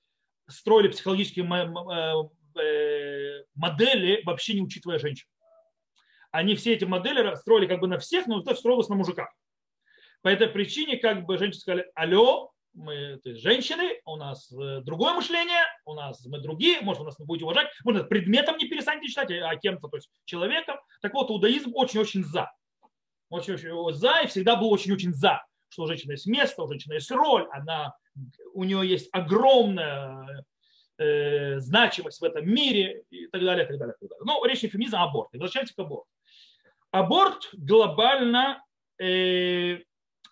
[0.47, 5.27] строили психологические э, модели, вообще не учитывая женщин.
[6.31, 9.29] Они все эти модели строили как бы на всех, но это строилось на мужиках.
[10.23, 14.79] По этой причине как бы женщины сказали, алло, мы то есть женщины, у нас э,
[14.81, 18.65] другое мышление, у нас мы другие, может, вы нас не будете уважать, может, предметом не
[18.67, 20.77] перестанете считать, а кем-то, то есть человеком.
[21.01, 22.49] Так вот, иудаизм очень-очень за.
[23.29, 27.11] Очень-очень за и всегда был очень-очень за, что у женщины есть место, у женщины есть
[27.11, 27.93] роль, она,
[28.53, 30.45] у нее есть огромная
[30.99, 33.95] э, значимость в этом мире и так далее, и так далее.
[33.99, 34.23] И так далее.
[34.25, 35.33] Но речь не феминизм, а аборт.
[35.33, 36.07] Возвращаемся к аборту.
[36.91, 38.63] Аборт глобально
[38.99, 39.79] э,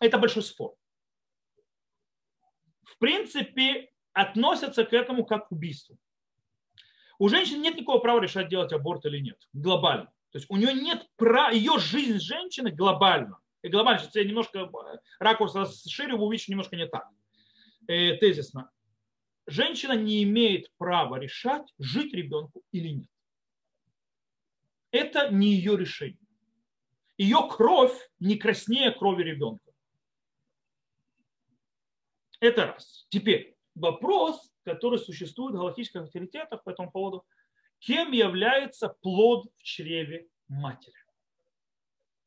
[0.02, 0.76] это большой спор
[3.02, 5.98] принципе, относятся к этому как к убийству.
[7.18, 10.06] У женщин нет никакого права решать, делать аборт или нет, глобально.
[10.32, 13.40] То есть у нее нет права, ее жизнь женщины глобально.
[13.64, 17.08] И глобально, сейчас я немножко э, ракурс расширю, вы увидите немножко не так.
[17.88, 18.72] Э, тезисно.
[19.48, 23.10] Женщина не имеет права решать, жить ребенку или нет.
[24.92, 26.18] Это не ее решение.
[27.18, 29.71] Ее кровь не краснее крови ребенка.
[32.42, 33.06] Это раз.
[33.10, 37.24] Теперь вопрос, который существует в галактических авторитетах по этому поводу.
[37.80, 40.96] Кем является плод в чреве матери?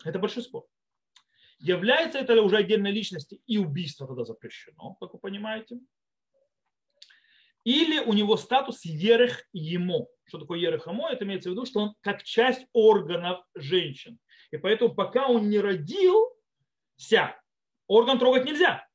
[0.05, 0.67] Это большой спор.
[1.59, 5.81] Является это уже отдельной личности и убийство тогда запрещено, как вы понимаете.
[7.65, 10.11] Или у него статус ерех ему.
[10.25, 11.09] Что такое ерех ему?
[11.09, 14.19] Это имеется в виду, что он как часть органов женщин.
[14.53, 17.35] И поэтому пока он не родился,
[17.89, 18.87] орган трогать нельзя.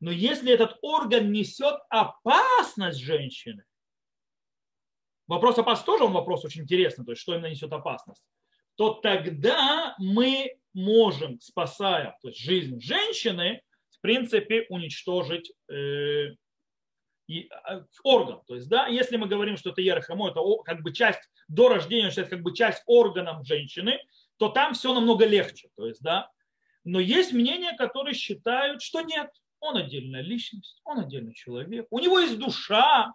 [0.00, 3.64] Но если этот орган несет опасность женщины,
[5.26, 8.24] вопрос опасности тоже он вопрос очень интересный, то есть что именно несет опасность,
[8.76, 16.28] то тогда мы можем, спасая то есть жизнь женщины, в принципе, уничтожить э,
[17.64, 18.40] а, орган.
[18.46, 22.08] То есть, да, если мы говорим, что это ерохомо, это как бы часть до рождения,
[22.08, 23.98] это как бы часть органов женщины,
[24.36, 25.68] то там все намного легче.
[25.76, 26.30] То есть, да,
[26.84, 29.30] но есть мнения, которые считают, что нет,
[29.60, 31.86] он отдельная личность, он отдельный человек.
[31.90, 33.12] У него есть душа.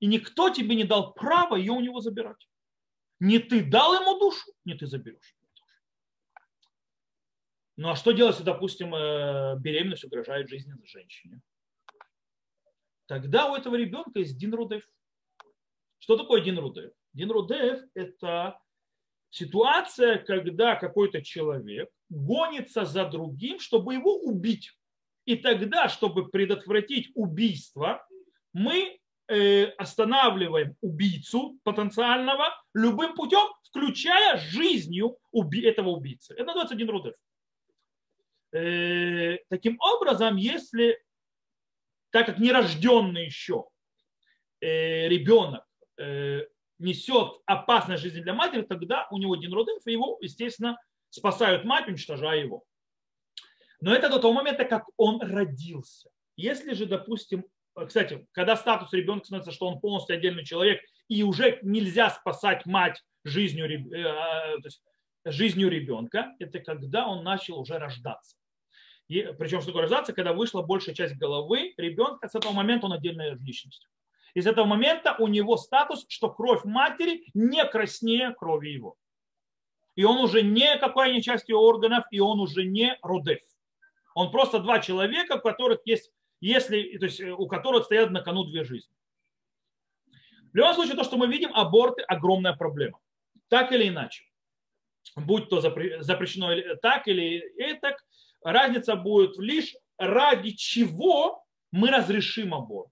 [0.00, 2.48] И никто тебе не дал права ее у него забирать.
[3.20, 5.36] Не ты дал ему душу, не ты заберешь.
[7.76, 11.40] Ну а что делать, если, допустим, э, беременность угрожает жизни женщине?
[13.06, 14.88] Тогда у этого ребенка есть Дин Рудев.
[15.98, 16.92] Что такое Дин Рудев?
[17.12, 18.58] Дин Рудев– это
[19.30, 24.72] ситуация, когда какой-то человек гонится за другим, чтобы его убить.
[25.24, 28.06] И тогда, чтобы предотвратить убийство,
[28.52, 36.34] мы э, останавливаем убийцу потенциального любым путем, включая жизнью этого убийцы.
[36.34, 37.14] Это называется один рудев.
[38.52, 41.02] Э, таким образом, если,
[42.10, 43.66] так как нерожденный еще
[44.60, 45.64] э, ребенок
[46.80, 50.76] несет опасность жизни для матери, тогда у него один родев, и его, естественно,
[51.08, 52.64] спасают мать, уничтожая его.
[53.80, 56.10] Но это до того момента, как он родился.
[56.36, 57.44] Если же, допустим,
[57.86, 63.02] кстати, когда статус ребенка становится, что он полностью отдельный человек, и уже нельзя спасать мать
[63.24, 64.82] жизнью, э, то есть
[65.24, 68.36] жизнью ребенка, это когда он начал уже рождаться.
[69.08, 72.92] И, причем, что такое рождаться, когда вышла большая часть головы ребенка, с этого момента он
[72.92, 73.88] отдельная личность.
[74.34, 78.96] И с этого момента у него статус, что кровь матери не краснее крови его.
[79.94, 83.40] И он уже не какой не частью органов, и он уже не родев.
[84.14, 88.22] Он просто два человека, у которых есть, если, то есть э, у которых стоят на
[88.22, 88.94] кону две жизни.
[90.52, 93.00] В любом случае, то, что мы видим, аборты– огромная проблема.
[93.48, 94.24] Так или иначе.
[95.16, 97.96] Будь то запрещено так или так,
[98.42, 102.90] разница будет лишь ради чего мы разрешим аборт.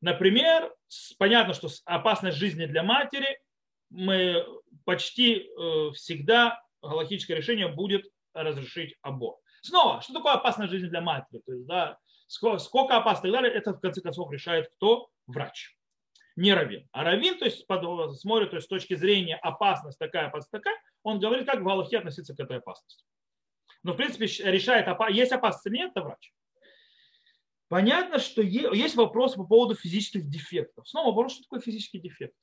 [0.00, 0.70] Например,
[1.18, 3.40] понятно, что опасность жизни для матери
[3.88, 4.44] мы
[4.84, 8.04] почти э, всегда галактическое решение будет
[8.34, 9.38] разрешить аборт.
[9.64, 11.40] Снова, что такое опасная жизнь для матери?
[11.46, 15.08] То есть, да, сколько, сколько опасно и так далее, это в конце концов решает кто?
[15.26, 15.74] Врач.
[16.36, 16.86] Не равин.
[16.92, 20.76] А равин, то есть, под, смотрит, то есть, с точки зрения опасность такая, опасность такая,
[21.02, 23.06] он говорит, как в Галахе относиться к этой опасности.
[23.82, 26.34] Но, в принципе, решает, есть опасность или нет, это врач.
[27.68, 30.86] Понятно, что есть вопрос по поводу физических дефектов.
[30.86, 32.36] Снова вопрос, что такое физический дефект?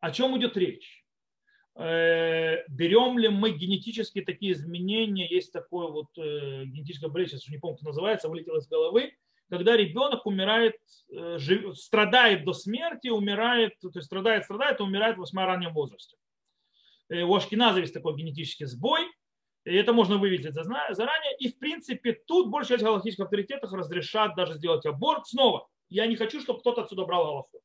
[0.00, 1.04] О чем идет речь?
[1.78, 7.58] Э, берем ли мы генетические такие изменения, есть такое вот э, генетическое болезнь, сейчас не
[7.58, 9.12] помню, как называется, вылетело из головы,
[9.48, 10.74] когда ребенок умирает,
[11.12, 11.38] э,
[11.74, 16.16] страдает до смерти, умирает, то есть страдает, страдает, и умирает в восьми раннем возрасте.
[17.10, 19.06] У Ашкиназа есть такой генетический сбой,
[19.64, 21.36] и это можно вывести заранее.
[21.38, 25.26] И в принципе тут большая часть галактических авторитетов разрешат даже сделать аборт.
[25.26, 27.62] Снова, я не хочу, чтобы кто-то отсюда брал Галаху.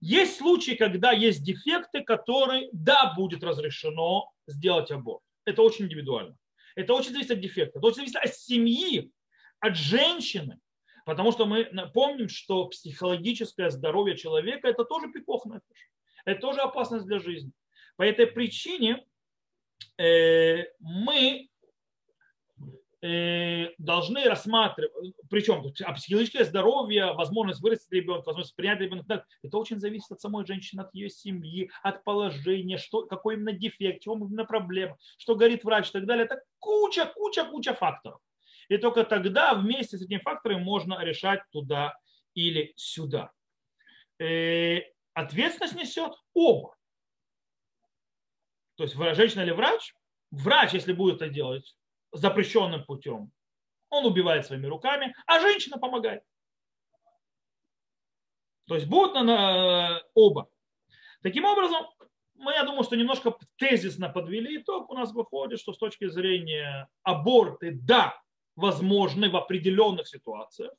[0.00, 5.22] Есть случаи, когда есть дефекты, которые, да, будет разрешено сделать аборт.
[5.44, 6.36] Это очень индивидуально.
[6.76, 7.78] Это очень зависит от дефекта.
[7.78, 9.10] Это очень зависит от семьи,
[9.58, 10.60] от женщины.
[11.04, 15.46] Потому что мы помним, что психологическое здоровье человека– это тоже пикох
[16.24, 17.50] Это тоже опасность для жизни.
[17.96, 19.04] По этой причине
[19.96, 21.48] э, мы
[23.00, 30.10] должны рассматривать, причем а психологическое здоровье, возможность вырастить ребенка, возможность принять ребенка, это очень зависит
[30.10, 34.96] от самой женщины, от ее семьи, от положения, что, какой именно дефект, чего именно проблема,
[35.16, 36.24] что говорит врач и так далее.
[36.24, 38.20] Это куча, куча, куча факторов.
[38.68, 41.96] И только тогда вместе с этими факторами можно решать туда
[42.34, 43.30] или сюда.
[44.18, 44.80] Э,
[45.14, 46.76] ответственность несет оба.
[48.74, 49.94] То есть женщина или врач,
[50.30, 51.76] врач, если будет это делать,
[52.12, 53.30] запрещенным путем.
[53.90, 56.22] Он убивает своими руками, а женщина помогает.
[58.66, 60.48] То есть будут на, оба.
[61.22, 61.86] Таким образом,
[62.34, 64.90] мы, я думаю, что немножко тезисно подвели итог.
[64.90, 68.20] У нас выходит, что с точки зрения аборты, да,
[68.56, 70.72] возможны в определенных ситуациях.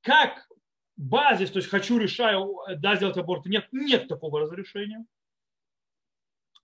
[0.00, 0.48] Как
[0.96, 5.04] базис, то есть хочу, решаю, да, сделать аборт, нет, нет такого разрешения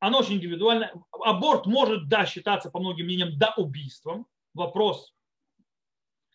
[0.06, 0.92] оно очень индивидуально.
[1.12, 4.26] Аборт может, да, считаться, по многим мнениям, да, убийством.
[4.52, 5.14] Вопрос,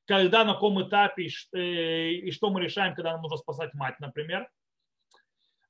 [0.06, 4.50] когда, на каком этапе э, и что мы решаем, когда нам нужно спасать мать, например.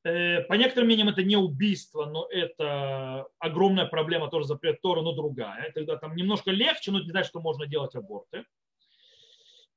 [0.06, 5.12] Э, по некоторым мнениям это не убийство, но это огромная проблема, тоже запрет Тора, но
[5.12, 5.70] другая.
[5.74, 8.46] Тогда там немножко легче, но не значит, что можно делать аборты.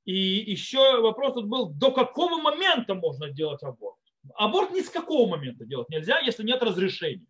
[0.04, 3.98] И еще вопрос тут был, до какого момента можно делать аборт?
[4.34, 7.26] Аборт ни с какого момента делать нельзя, если нет разрешения.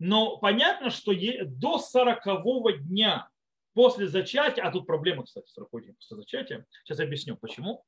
[0.00, 1.12] Но понятно, что
[1.44, 3.28] до 40 дня
[3.74, 7.84] после зачатия, а тут проблема, кстати, 40 дня после зачатия, сейчас объясню почему,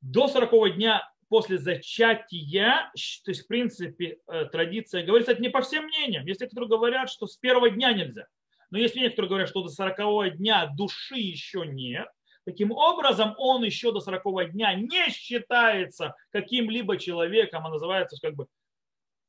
[0.00, 2.92] до 40 дня после зачатия,
[3.24, 6.24] то есть, в принципе, э, традиция говорится, это не по всем мнениям.
[6.26, 8.28] Есть некоторые говорят, что с первого дня нельзя.
[8.70, 12.06] Но есть мнения, которые говорят, что до 40 дня души еще нет.
[12.44, 18.46] Таким образом, он еще до 40 дня не считается каким-либо человеком, а называется как бы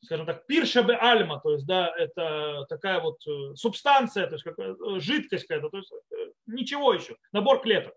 [0.03, 4.59] скажем так, пиршабе альма, то есть, да, это такая вот э, субстанция, то есть, как,
[4.59, 7.95] э, жидкость какая-то, то есть, э, ничего еще, набор клеток.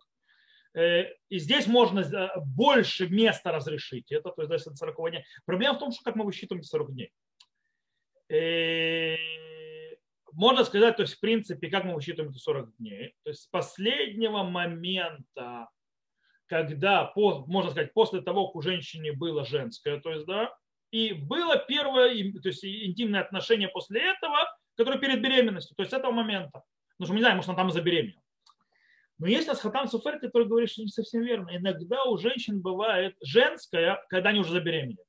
[0.79, 2.05] И здесь можно
[2.45, 4.13] больше места разрешить.
[4.13, 5.25] Это, то есть, даже 40 дней.
[5.47, 7.13] Проблема в том, что как мы высчитываем 40 дней.
[8.29, 9.17] И
[10.33, 13.15] можно сказать, то есть, в принципе, как мы высчитываем эти 40 дней.
[13.23, 15.71] То есть, с последнего момента,
[16.45, 20.55] когда, можно сказать, после того, как у женщины было женское, то есть, да,
[20.97, 22.09] и было первое
[22.41, 24.39] то есть интимное отношение после этого,
[24.77, 26.63] которое перед беременностью, то есть с этого момента.
[26.99, 28.23] Ну, что мы не знаем, может, она там и забеременела.
[29.19, 31.55] Но есть Асхатам Суфер, который говорит, что не совсем верно.
[31.55, 35.05] Иногда у женщин бывает женское, когда они уже забеременели.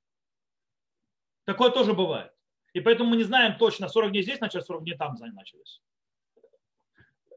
[1.45, 2.33] Такое тоже бывает.
[2.73, 5.81] И поэтому мы не знаем точно, 40 дней здесь начались, 40 дней там начались.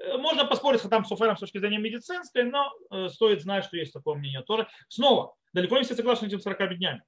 [0.01, 3.77] Э, можно поспорить с Хатам Суфером с точки зрения медицинской, но э, стоит знать, что
[3.77, 4.67] есть такое мнение тоже.
[4.89, 7.03] Снова, далеко не все согласны с этим 40 днями.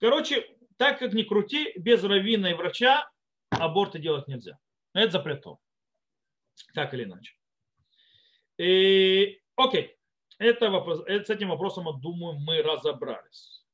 [0.00, 0.46] Короче,
[0.76, 3.10] так как ни крути, без раввина и врача
[3.50, 4.58] аборты делать нельзя.
[4.94, 5.58] Это запретно.
[6.74, 7.34] Так или иначе.
[8.58, 9.96] И, окей.
[10.38, 13.64] Это вопрос, э, с этим вопросом, я думаю, мы разобрались.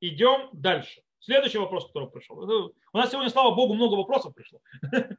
[0.00, 1.02] Идем дальше.
[1.18, 2.38] Следующий вопрос, который пришел.
[2.38, 4.60] У нас сегодня, слава богу, много вопросов пришло.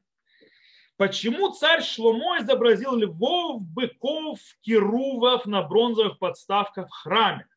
[0.98, 7.48] Почему царь Шломо изобразил львов, быков, кирувов на бронзовых подставках в храме?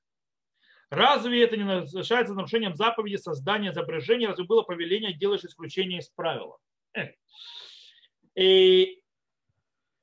[0.90, 4.28] Разве это не нарушается нарушением заповеди создания изображения?
[4.28, 6.58] Разве было повеление делаешь исключение из правила?
[8.34, 9.02] И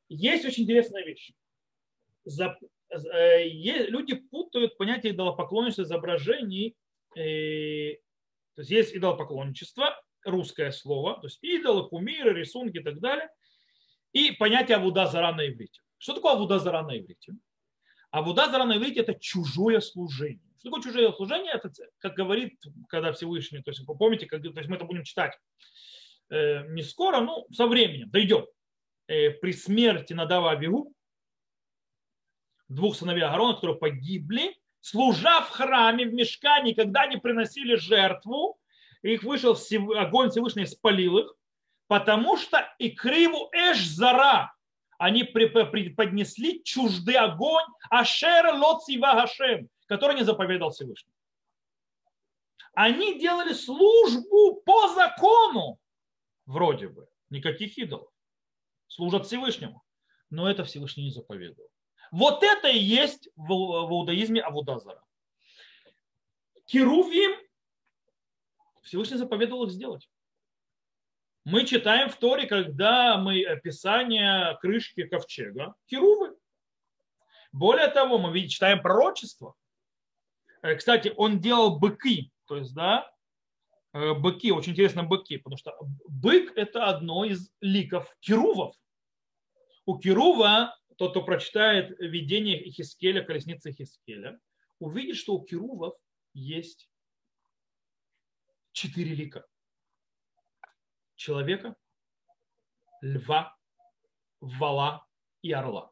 [0.09, 1.31] есть очень интересная вещь.
[2.25, 6.75] Э, люди путают понятие идолопоклонничества изображений.
[7.13, 7.21] То
[8.55, 13.29] То есть есть идолопоклонничество, русское слово, то есть идолы, кумиры, рисунки и так далее,
[14.13, 15.81] и понятие Авуда Зара на иврите.
[15.97, 17.33] Что такое Авуда Зара на иврите?
[18.11, 20.41] Авуда Зара на иврите– это чужое служение.
[20.59, 21.51] Что такое чужое служение?
[21.53, 25.03] Это, как говорит, когда Всевышний, то есть вы помните, как, то есть мы это будем
[25.03, 25.37] читать
[26.29, 28.45] э, не скоро, но со временем дойдем.
[29.07, 30.93] Э, при смерти Надава Авигу,
[32.67, 38.59] двух сыновей Агарона, которые погибли, служа в храме, в мешкане, когда они приносили жертву,
[39.01, 39.57] их вышел
[39.95, 41.35] огонь Всевышний спалил их,
[41.87, 44.53] потому что и криву Эш Зара
[44.97, 51.13] они преподнесли чуждый огонь Ашера Лоцива Хашем, который не заповедал Всевышний.
[52.73, 55.79] Они делали службу по закону,
[56.45, 58.11] вроде бы, никаких идолов.
[58.87, 59.83] Служат Всевышнему.
[60.29, 61.69] Но это Всевышний не заповедовал.
[62.11, 65.03] Вот это и есть в, в иудаизме Авудазара.
[66.65, 67.31] Керувим
[68.83, 70.09] Всевышний заповедовал их сделать.
[71.49, 76.35] Мы читаем в Торе, когда мы описание крышки ковчега, керувы.
[77.53, 79.55] Более того, мы читаем пророчество.
[80.61, 83.09] Э, кстати, он делал быки, то есть, да,
[83.93, 85.73] э, быки, очень интересно быки, потому что
[86.09, 88.75] бык– это одно из ликов керувов.
[89.85, 94.37] У керува тот, кто прочитает видение Ихискеля, колесницы Ихискеля,
[94.79, 95.95] увидит, что у керувов
[96.33, 96.89] есть
[98.73, 99.45] четыре лика.
[101.17, 101.75] Человека,
[103.01, 103.57] льва,
[104.39, 105.05] вала
[105.41, 105.91] и орла.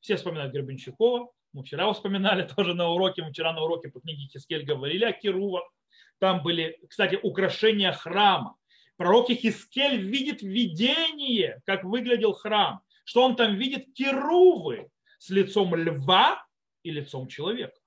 [0.00, 1.32] Все вспоминают Гребенщикова.
[1.52, 3.24] Мы вчера вспоминали тоже на уроке.
[3.24, 5.64] Мы вчера на уроке по книге Хискель говорили о керувах.
[6.18, 8.54] Там были, кстати, украшения храма.
[8.96, 16.46] Пророк Хискель видит видение, как выглядел храм что он там видит керувы с лицом льва
[16.82, 17.80] и лицом человека,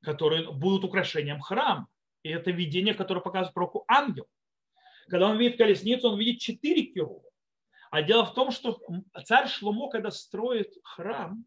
[0.00, 1.86] которые будут украшением храма.
[2.22, 4.26] И это видение, которое показывает пророку ангел.
[5.08, 7.22] Когда он видит колесницу, он видит четыре керува.
[7.90, 8.80] А дело в том, что
[9.24, 11.44] царь Шломо, когда строит храм,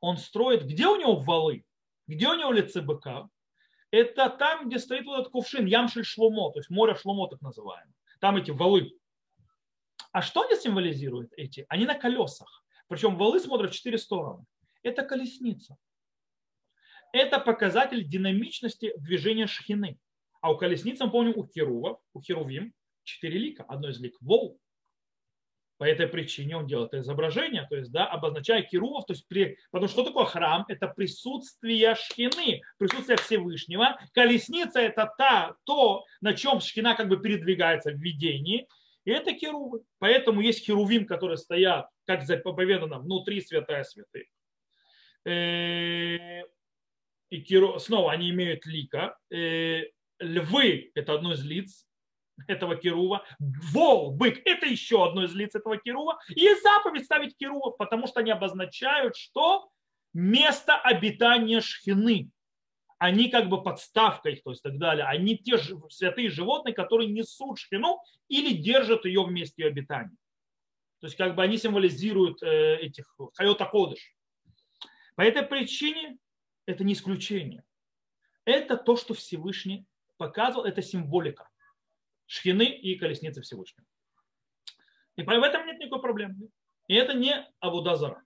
[0.00, 1.64] он строит, где у него валы,
[2.06, 3.28] где у него лице быка,
[3.90, 7.94] это там, где стоит вот этот кувшин, Ямшель Шломо, то есть море Шломо так называемое.
[8.20, 8.92] Там эти валы.
[10.12, 11.66] А что они символизируют эти?
[11.68, 12.64] Они на колесах.
[12.88, 14.44] Причем валы смотрят в четыре стороны.
[14.82, 15.76] Это колесница.
[17.12, 19.98] Это показатель динамичности движения шхины.
[20.46, 22.72] А у колесницы, мы у Херува, у Херувим
[23.02, 23.64] четыре лика.
[23.64, 24.60] Одно из лик– вол.
[25.76, 29.58] По этой причине он делает это изображение, то есть, да, обозначая Кирувов, то есть, при,
[29.72, 30.64] потому что что такое храм?
[30.68, 33.98] Это присутствие шхины, присутствие Всевышнего.
[34.14, 38.68] Колесница– это та, то, на чем шхина как бы передвигается в видении.
[39.04, 39.80] И это херувы.
[39.98, 44.28] Поэтому есть херувим, которые стоят, как заповедано, внутри святая святых.
[45.24, 46.42] Э,
[47.30, 49.18] и киру, снова они имеют лика.
[49.32, 49.82] Э,
[50.18, 51.86] львы– это одно из лиц
[52.48, 53.24] этого керува.
[53.38, 56.18] Вол, бык– это еще одно из лиц этого керува.
[56.28, 59.70] И заповедь ставить керувов, потому что они обозначают, что
[60.12, 62.30] место обитания шхины
[62.98, 67.58] они как бы подставкой, то есть так далее, они те же святые животные, которые несут
[67.58, 70.16] шхину или держат ее в месте ее обитания.
[71.00, 74.14] То есть как бы они символизируют э, этих хайота кодыш.
[75.14, 76.18] По этой причине
[76.64, 77.64] это не исключение.
[78.44, 79.84] Это то, что Всевышний
[80.16, 81.48] показывал, это символика
[82.26, 83.86] шхины и колесницы Всевышнего.
[85.16, 86.48] И в этом нет никакой проблемы.
[86.88, 88.22] И это не Абудазара.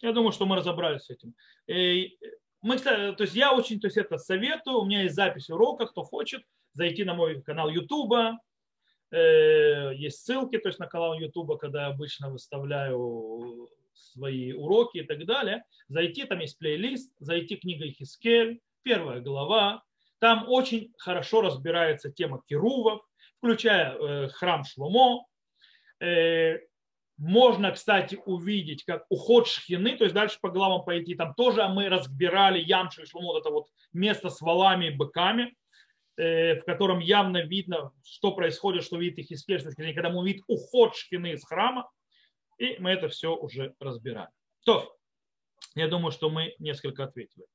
[0.00, 1.34] Я думаю, что мы разобрались с этим.
[1.66, 2.18] И
[2.62, 6.02] мы, то есть я очень то есть это советую, у меня есть запись урока, кто
[6.02, 6.42] хочет,
[6.74, 8.38] зайти на мой канал Ютуба,
[9.10, 15.02] э, есть ссылки, то есть на канал Ютуба, когда я обычно выставляю свои уроки и
[15.02, 19.82] так далее, зайти, там есть плейлист, зайти книга Хискель, первая глава,
[20.20, 23.02] там очень хорошо разбирается тема Кирувов,
[23.38, 25.26] включая э, храм Шломо,
[26.00, 26.58] э,
[27.16, 31.88] можно, кстати, увидеть, как уход шхины, то есть дальше по главам пойти, там тоже мы
[31.88, 35.54] разбирали Ямши и Шлумот, это вот место с валами и быками,
[36.16, 40.96] э, в котором явно видно, что происходит, что видит их из когда мы видим уход
[40.96, 41.90] шхины из храма,
[42.58, 44.30] и мы это все уже разбираем.
[44.64, 44.94] То,
[45.74, 47.46] я думаю, что мы несколько ответили.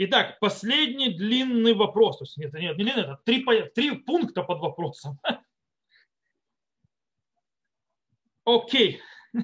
[0.00, 2.18] Итак, последний длинный вопрос.
[2.18, 3.44] То есть, нет, нет, не длинный, это три,
[3.74, 5.18] три пункта под вопросом.
[8.44, 9.00] Окей.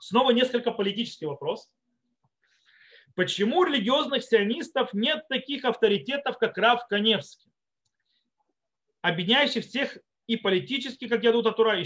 [0.00, 1.70] Снова несколько политический вопрос.
[3.14, 7.50] Почему у религиозных сионистов нет таких авторитетов, как Рав Каневский,
[9.00, 11.82] объединяющих всех и политически, как я тут Тура,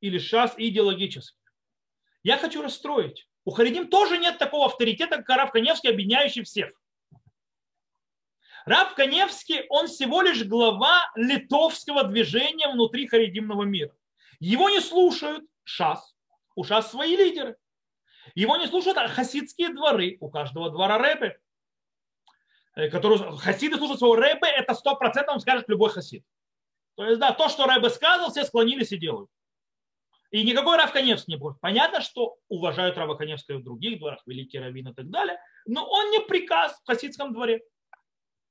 [0.00, 1.38] или ШАС, и идеологически?
[2.24, 3.28] Я хочу расстроить.
[3.44, 6.72] У Харидим тоже нет такого авторитета, как Рав Каневский, объединяющий всех.
[8.66, 13.94] Раб Каневский, он всего лишь глава литовского движения внутри харидимного мира.
[14.40, 16.16] Его не слушают шас,
[16.56, 17.56] у шас свои лидеры.
[18.34, 21.38] Его не слушают хасидские дворы, у каждого двора рэбы.
[22.74, 26.24] Э, который, хасиды слушают своего рэбе, это сто процентов скажет любой хасид.
[26.96, 29.30] То есть, да, то, что рэбе сказал, все склонились и делают.
[30.32, 31.60] И никакой Рав Каневский не будет.
[31.60, 36.10] Понятно, что уважают Рава Каневского в других дворах, великий раввин и так далее, но он
[36.10, 37.62] не приказ в хасидском дворе.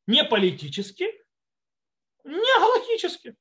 [0.07, 1.05] Не политически,
[2.23, 3.35] не галактически.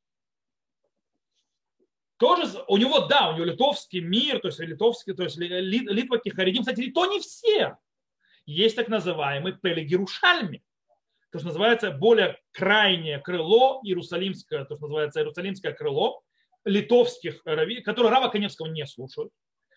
[2.17, 6.63] Тоже у него, да, у него литовский мир, то есть литовский, то есть литваки, харидим,
[6.63, 7.77] кстати, то не все.
[8.47, 10.65] Есть так называемый Пелегерушальми,
[11.31, 16.23] то, что называется более крайнее крыло иерусалимское, то, что называется иерусалимское крыло,
[16.65, 19.33] литовских которые Рава Коневского не слушают.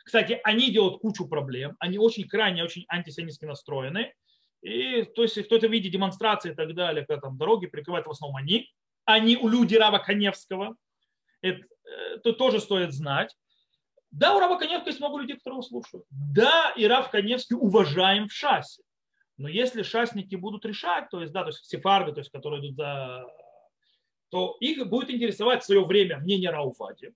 [0.06, 4.14] Кстати, они делают кучу проблем, они очень крайне, очень антисемитски настроены.
[4.62, 8.38] И то есть кто-то видит демонстрации и так далее, когда там дороги прикрывают в основном
[8.38, 8.70] они,
[9.06, 10.76] а не у люди Рава Коневского.
[11.42, 11.66] Это,
[12.16, 13.36] это тоже стоит знать.
[14.12, 16.06] Да, у Рава Коневского есть много людей, которые его слушают.
[16.10, 18.82] Да, и Рав Коневский уважаем в шассе.
[19.38, 22.76] Но если шасники будут решать, то есть, да, то есть сефарды, то есть, которые идут
[22.76, 23.26] за
[24.30, 27.14] то их будет интересовать в свое время мнение Рауфати,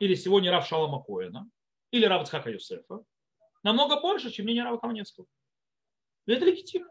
[0.00, 1.48] или сегодня Рав Шалама Коэна,
[1.90, 3.02] или Рав Цхака Юсефа,
[3.62, 5.26] намного больше, чем мнение Рава Камнецкого.
[6.26, 6.90] И это легитимно.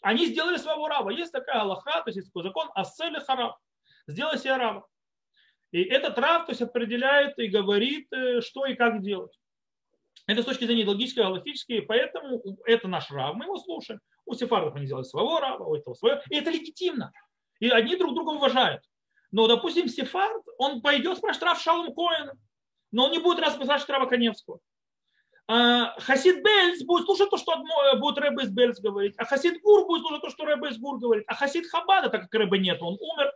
[0.00, 1.12] Они сделали своего раба.
[1.12, 3.56] Есть такая Аллаха, то есть есть такой закон, ассели хараб.
[4.06, 4.86] Сделай себе раба.
[5.72, 9.36] И этот раб то есть, определяет и говорит, э, что и как делать.
[10.26, 14.00] Это с точки зрения логической, галактической, поэтому это наш раб, мы его слушаем.
[14.24, 16.20] У сефардов они делают своего раба, у этого своего.
[16.30, 17.12] И это легитимно.
[17.60, 18.82] И одни друг друга уважают.
[19.30, 22.34] Но, допустим, Сефард, он пойдет спрашивать Рав Шалом Коэна,
[22.92, 24.60] но он не будет раз спрашивать Рава Коневского.
[25.48, 27.62] А Хасид Бельц будет слушать то, что
[27.98, 30.98] будет Рэбе из Бельц говорить, а Хасид Гур будет слушать то, что Рэбе из Гур
[30.98, 33.32] говорит, а Хасид Хабада, так как Рэбе нет, он умер,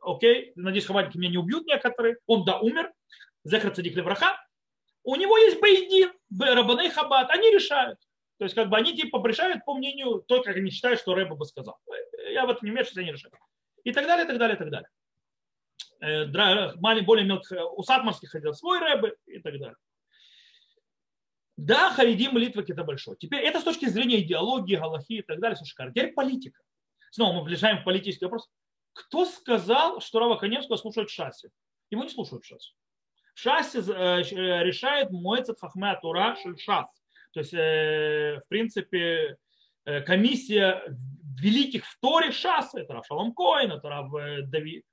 [0.00, 2.92] окей, надеюсь, Хабадики меня не убьют некоторые, он да умер,
[3.44, 4.36] Зехар Цадик Левраха,
[5.04, 7.98] у него есть Бейдин, Рабаней Хабад, они решают.
[8.38, 11.36] То есть как бы они типа решают по мнению только как они считают, что Рэба
[11.36, 11.78] бы сказал.
[12.32, 13.34] Я в этом не вмешиваюсь, они решают.
[13.84, 14.88] И так далее, и так далее, и так далее.
[16.02, 16.26] Э,
[16.74, 19.76] более мелких, э, у сатмарских ходил свой рэбы и так далее.
[21.62, 23.16] Да, Харидим молитва это большой.
[23.16, 25.64] Теперь это с точки зрения идеологии, галахи и так далее, все.
[25.64, 26.60] Теперь политика.
[27.12, 28.50] Снова мы влезаем в политический вопрос.
[28.92, 31.50] Кто сказал, что Рава Коневского слушают в шассе?
[31.90, 32.72] Его не слушают в шассе.
[33.34, 34.22] В шассе э,
[34.64, 36.88] решает Моэцет Хахме Тура Шас.
[37.32, 39.38] То есть, в принципе,
[39.84, 40.82] комиссия
[41.40, 44.10] великих в Торе Шаса, это Рав Шалом Коин, это Рав
[44.48, 44.84] Давид,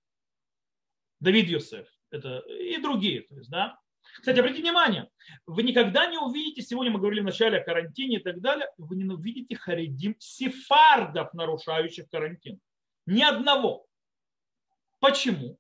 [1.20, 3.22] Давид Йосеф это, и другие.
[3.24, 3.78] То есть, да.
[4.20, 5.10] Кстати, обратите внимание,
[5.46, 8.98] вы никогда не увидите, сегодня мы говорили в начале о карантине и так далее, вы
[8.98, 12.60] не увидите харидим сефардов, нарушающих карантин.
[13.06, 13.86] Ни одного.
[15.00, 15.58] Почему?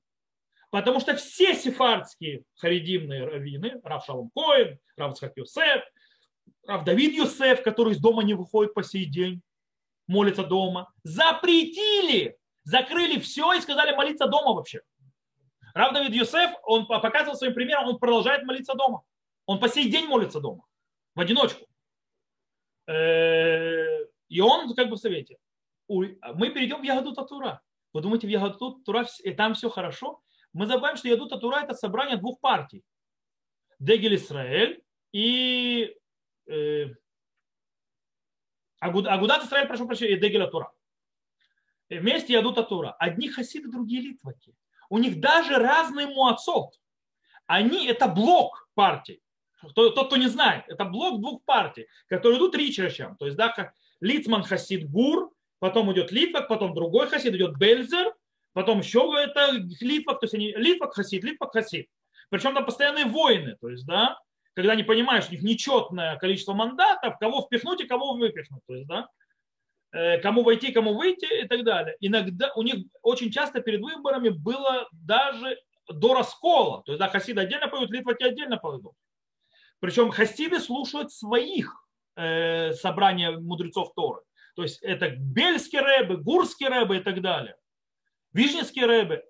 [0.72, 5.84] Потому что все сефардские харидимные раввины, Рав Шалом Коин, Рав Цхак Юсеф,
[6.68, 9.42] Рав Давид Юсеф, который из дома не выходит по сей день,
[10.06, 14.82] молится дома, запретили, закрыли все и сказали молиться дома вообще.
[15.80, 19.04] Рав Давид Юсеф, он показывал своим примером, он продолжает молиться дома.
[19.46, 20.66] Он по сей день молится дома,
[21.16, 21.66] в одиночку.
[22.86, 25.38] Э, и он как бы в совете.
[25.88, 27.62] Мы перейдем в Ягоду Татура.
[27.94, 30.22] Вы думаете, в Ягоду Татура и там все хорошо?
[30.52, 32.84] Мы забываем, что Ягоду Татура это собрание двух партий.
[33.80, 35.96] Дегель Исраэль и
[36.50, 36.88] э,
[38.82, 40.74] Агудат Исраэль, прошу прощения, и Дегель Тура.
[41.90, 42.92] Вместе Ядут Тура.
[43.00, 44.54] Одни хасиды, другие литваки
[44.90, 46.74] у них даже разный муацот.
[47.48, 49.22] Они, это блок партий.
[49.76, 53.18] Тот, кто не знает, это блок двух партий, которые идут ричерчем.
[53.18, 58.14] То есть, да, как Лицман Хасид Гур, потом идет Литвак, потом другой Хасид, идет Бельзер,
[58.54, 61.88] потом еще это Литвак, то есть они Литвак Хасид, Литвак Хасид.
[62.30, 64.18] Причем там постоянные войны, то есть, да,
[64.54, 68.62] когда не понимаешь, у них нечетное количество мандатов, кого впихнуть и кого выпихнуть.
[68.68, 69.08] То есть, да,
[69.92, 71.96] кому войти, кому выйти и так далее.
[72.00, 76.84] Иногда у них очень часто перед выборами было даже до раскола.
[76.84, 78.86] То есть, да, хасиды отдельно поют, литваки отдельно поют.
[79.80, 81.76] Причем хасиды слушают своих
[82.16, 84.22] э, собрания мудрецов Торы.
[84.56, 87.56] То есть это бельские рэбы, гурские рэбы и так далее.
[88.34, 89.24] Вижницкие рэбы.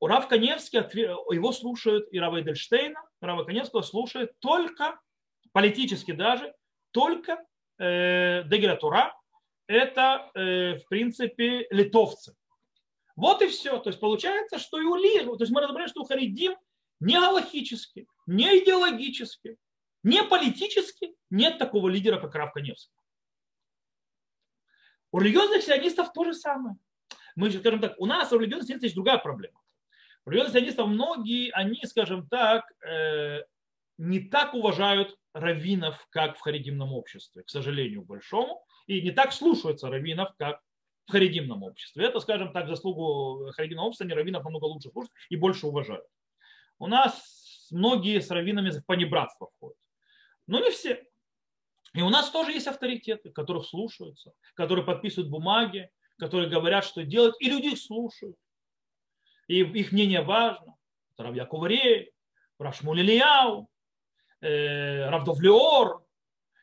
[0.00, 5.00] Рав Каневский, его слушают и Рава Эдельштейна, Рава Каневского слушает только,
[5.52, 6.54] политически даже,
[6.92, 7.42] только
[7.78, 9.14] э, Дегера Тура,
[9.66, 12.34] это, э, в принципе, литовцы.
[13.16, 13.78] Вот и все.
[13.78, 16.54] То есть получается, что и у Ли, то есть мы разобрали, что у Харидим
[17.00, 19.56] не галахически, не идеологически,
[20.02, 22.94] не политически нет такого лидера, как Рав Каневский.
[25.12, 26.76] У религиозных сионистов то же самое.
[27.34, 29.60] Мы же, скажем так, у нас у религиозных сионистов есть другая проблема.
[30.24, 33.42] У религиозных сионистов многие, они, скажем так, э,
[33.98, 39.90] не так уважают раввинов, как в харидимном обществе, к сожалению, большому, и не так слушаются
[39.90, 40.60] раввинов, как
[41.06, 42.04] в харидимном обществе.
[42.04, 46.04] Это, скажем так, заслугу харидимного общества, они раввинов намного лучше слушают и больше уважают.
[46.78, 49.78] У нас многие с раввинами в понебратство входят.
[50.46, 51.04] Но не все.
[51.94, 57.34] И у нас тоже есть авторитеты, которых слушаются, которые подписывают бумаги, которые говорят, что делать,
[57.40, 58.36] и люди их слушают.
[59.48, 60.76] И их мнение важно.
[61.16, 62.12] Рав Яков Рей,
[62.58, 63.70] Рав Шмуль Ильяу,
[64.40, 66.04] э, Рав Довлеор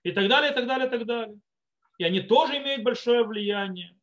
[0.04, 1.40] и так далее, и так далее, и так далее.
[1.98, 3.96] И они тоже имеют большое влияние.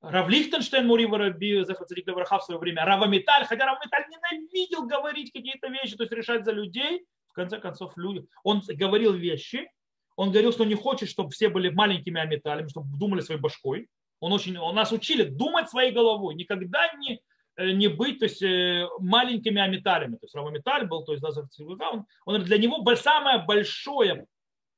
[0.00, 4.86] Рав Лихтенштейн, Мури Воробьев, Захацадик Левраха в свое время, Рава Металь, хотя Рав Металь ненавидел
[4.86, 8.26] говорить какие-то вещи, то есть решать за людей, в конце концов, люди.
[8.42, 9.68] Он говорил вещи,
[10.16, 13.88] он говорил, что не хочет, чтобы все были маленькими аметалями, чтобы думали своей башкой.
[14.20, 17.20] Он, очень, он нас учили думать своей головой, никогда не,
[17.56, 20.16] э, не быть то есть, э, маленькими аметалями.
[20.16, 24.26] То есть Рава Металь был, то есть он, он для него самое большое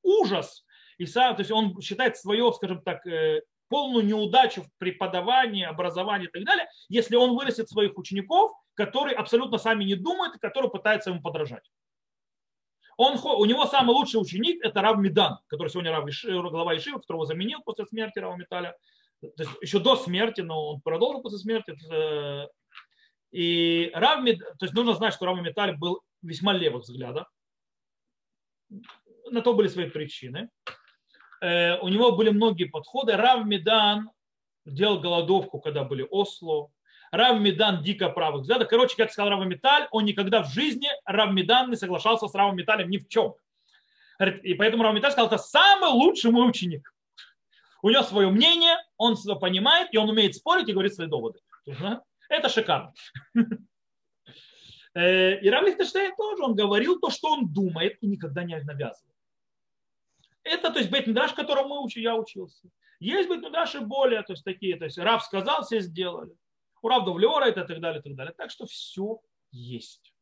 [0.02, 0.64] ужас,
[0.98, 6.28] и сам, то есть он считает свое, скажем так, э, полную неудачу в преподавании, образовании
[6.28, 10.70] и так далее, если он вырастет своих учеников, которые абсолютно сами не думают и которые
[10.70, 11.68] пытаются ему подражать.
[12.96, 16.98] Он, у него самый лучший ученик– это Рав Медан, который сегодня Рав Иши, глава Ишива,
[16.98, 18.74] которого заменил после смерти Рава Металя.
[19.20, 21.76] То есть еще до смерти, но он продолжил после смерти.
[21.92, 22.46] Э,
[23.32, 27.26] и Рав Мед, то есть нужно знать, что Рав Металь был весьма левых взглядов.
[29.30, 30.48] На то были свои причины.
[31.40, 33.16] Э, у него были многие подходы.
[33.16, 34.10] Рав Медан
[34.64, 36.70] делал голодовку, когда были Осло.
[37.12, 38.68] Рав Медан дико правых взглядов.
[38.68, 42.56] Короче, как сказал Рав Металь, он никогда в жизни Рав Медан не соглашался с Равом
[42.56, 43.34] Металем ни в чем.
[44.42, 46.92] И поэтому Рав Металь сказал, это самый лучший мой ученик.
[47.82, 51.40] У него свое мнение, он все понимает, и он умеет спорить и говорить свои доводы.
[52.28, 52.92] Это шикарно.
[54.98, 59.05] Э, и Рав Лихтенштейн тоже, он говорил то, что он думает, и никогда не навязывал.
[60.46, 62.68] Это, то есть, бет-мидраш, которому мы учили, я учился.
[63.00, 66.36] Есть бет-мидраши более, то есть, такие, то есть, Рав сказал, все сделали.
[66.82, 68.34] У Рав Довлера это и так далее, и так далее.
[68.36, 69.20] Так что все
[69.50, 70.14] есть.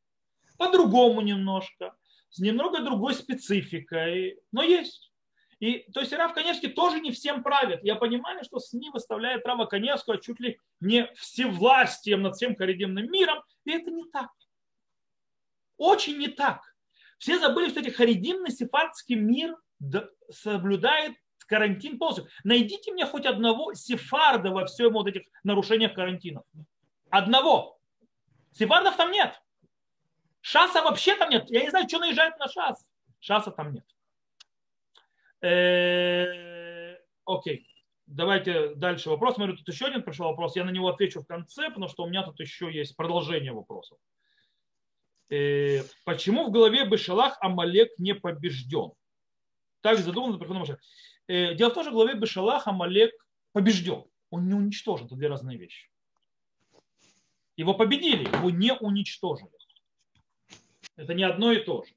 [0.56, 1.94] По-другому немножко,
[2.30, 5.12] с немного другой спецификой, но есть.
[5.60, 7.84] И, то есть Рав Коневский тоже не всем правит.
[7.84, 13.10] Я понимаю, что с ним выставляет Рава Коневского чуть ли не всевластием над всем харидимным
[13.10, 13.42] миром.
[13.64, 14.30] И это не так.
[15.76, 16.60] Очень не так.
[17.18, 19.56] Все забыли, что эти харидимный сефардский мир
[20.30, 21.14] соблюдает
[21.46, 22.28] карантин полностью.
[22.42, 26.42] Найдите мне хоть одного сефарда во всем вот этих нарушениях карантина.
[27.10, 27.78] Одного.
[28.52, 29.40] Сефардов там нет.
[30.40, 31.50] Шаса вообще там нет.
[31.50, 32.86] Я не знаю, что наезжает на шас.
[33.20, 33.84] Шаса там нет.
[35.40, 37.66] Э, окей.
[38.06, 39.36] Давайте дальше вопрос.
[39.36, 40.56] Смотрю, тут еще один пришел вопрос.
[40.56, 43.98] Я на него отвечу в конце, потому что у меня тут еще есть продолжение вопросов.
[45.30, 48.92] Э, почему в голове Бешалах Амалек не побежден?
[49.84, 50.80] Так задумано приходом Машеха.
[51.28, 53.12] Э, дело в том, что в главе Бешалах Амалек
[53.52, 54.06] побежден.
[54.30, 55.04] Он не уничтожен.
[55.04, 55.90] Это две разные вещи.
[57.58, 59.50] Его победили, его не уничтожили.
[60.96, 61.92] Это не одно и то же.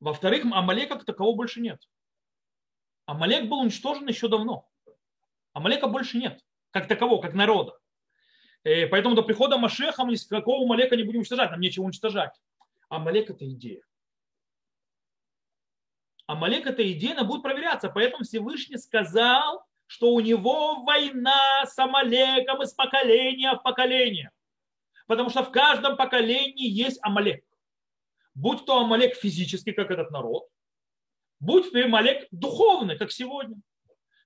[0.00, 1.80] Во-вторых, Амалека как такового больше нет.
[3.06, 4.68] Амалек был уничтожен еще давно.
[5.52, 7.78] Амалека больше нет, как такового, как народа.
[8.64, 12.34] И э, поэтому до прихода Машеха мы никакого Амалека не будем уничтожать, нам нечего уничтожать.
[12.88, 13.82] Амалек это идея.
[16.28, 17.88] Амалек эта идея будет проверяться.
[17.88, 24.30] Поэтому Всевышний сказал, что у него война с Амалеком из поколения в поколение.
[25.06, 27.42] Потому что в каждом поколении есть Амалек.
[28.34, 30.46] Будь то Амалек физический, как этот народ,
[31.40, 33.56] будь то Амалек духовный, как сегодня.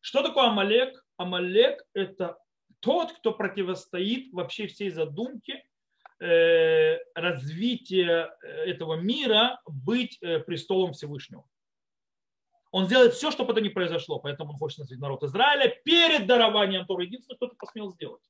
[0.00, 1.04] Что такое Амалек?
[1.16, 2.36] Амалек– это
[2.80, 5.64] тот, кто противостоит вообще всей задумке
[6.18, 11.46] э, развития э, этого мира быть э, престолом Всевышнего.
[12.72, 14.18] Он сделает все, чтобы это не произошло.
[14.18, 17.04] Поэтому он хочет назвать народ Израиля перед дарованием Торы.
[17.04, 18.22] Единственное, кто это посмел сделать.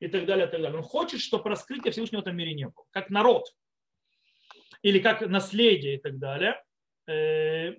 [0.00, 0.78] И так далее, и так далее.
[0.78, 2.84] Он хочет, чтобы раскрытия Всевышнего в этом мире не было.
[2.90, 3.46] Как народ.
[4.82, 6.60] Или как наследие и так далее.
[7.06, 7.74] Э,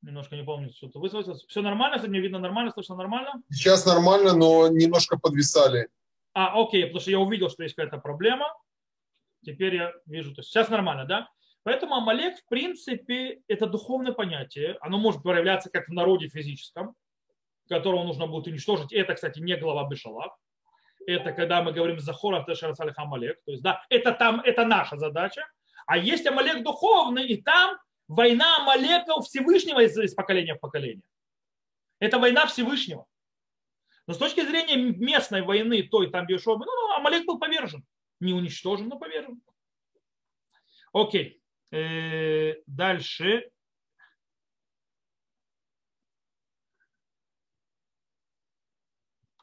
[0.00, 1.44] немножко не помню, что-то вызвалось.
[1.44, 1.98] Все нормально?
[1.98, 2.72] Сегодня видно нормально?
[2.72, 3.42] Слышно нормально?
[3.50, 5.88] Сейчас нормально, но немножко подвисали.
[6.32, 8.46] А, окей, потому что я увидел, что есть какая-то проблема.
[9.44, 10.34] Теперь я вижу.
[10.34, 11.28] То есть сейчас нормально, да?
[11.64, 14.76] Поэтому Амалек, в принципе, это духовное понятие.
[14.80, 16.94] Оно может проявляться как в народе физическом,
[17.68, 18.92] которого нужно будет уничтожить.
[18.92, 20.36] Это, кстати, не глава Бешалах.
[21.06, 23.40] Это когда мы говорим Захора Тешарасалих Амалек.
[23.44, 25.46] То есть, да, это там, это наша задача.
[25.86, 27.76] А есть Амалек духовный, и там
[28.08, 31.04] война Амалека Всевышнего из, из поколения в поколение.
[31.98, 33.06] Это война Всевышнего.
[34.06, 37.84] Но с точки зрения местной войны, той там Биошуа, ну, Амалек был повержен.
[38.18, 39.40] Не уничтожен, но повержен.
[40.92, 41.41] Окей.
[41.72, 43.50] Э, дальше.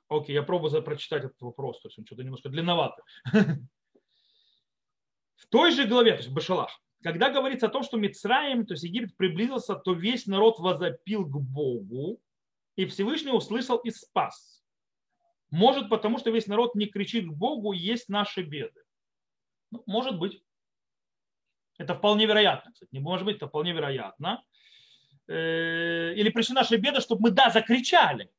[0.07, 3.03] Окей, я пробую прочитать этот вопрос, то есть он что-то немножко длинновато.
[5.35, 6.69] В той же главе, то есть Башалах,
[7.01, 11.39] когда говорится о том, что Мицраем, то есть Египет приблизился, то весь народ возопил к
[11.39, 12.21] Богу,
[12.75, 14.63] и Всевышний услышал и спас.
[15.49, 18.83] Может, потому что весь народ не кричит к Богу, есть наши беды.
[19.71, 20.43] Ну, может быть.
[21.79, 22.89] Это вполне вероятно, кстати.
[22.91, 24.43] Не может быть, это вполне вероятно.
[25.27, 28.29] Э, или пришли наши беды, чтобы мы, да, закричали.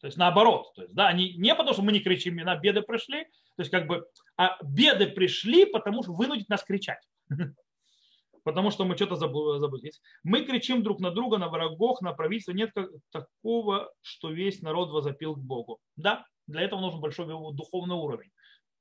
[0.00, 0.74] То есть наоборот.
[0.74, 3.70] То есть, да, не, не потому, что мы не кричим, на беды пришли, то есть
[3.70, 4.04] как бы,
[4.36, 7.08] а беды пришли, потому что вынудить нас кричать.
[8.44, 9.92] Потому что мы что-то забыли.
[10.24, 12.50] Мы кричим друг на друга, на врагов, на правительство.
[12.50, 12.72] Нет
[13.10, 15.78] такого, что весь народ возопил к Богу.
[15.94, 18.32] Да, для этого нужен большой духовный уровень,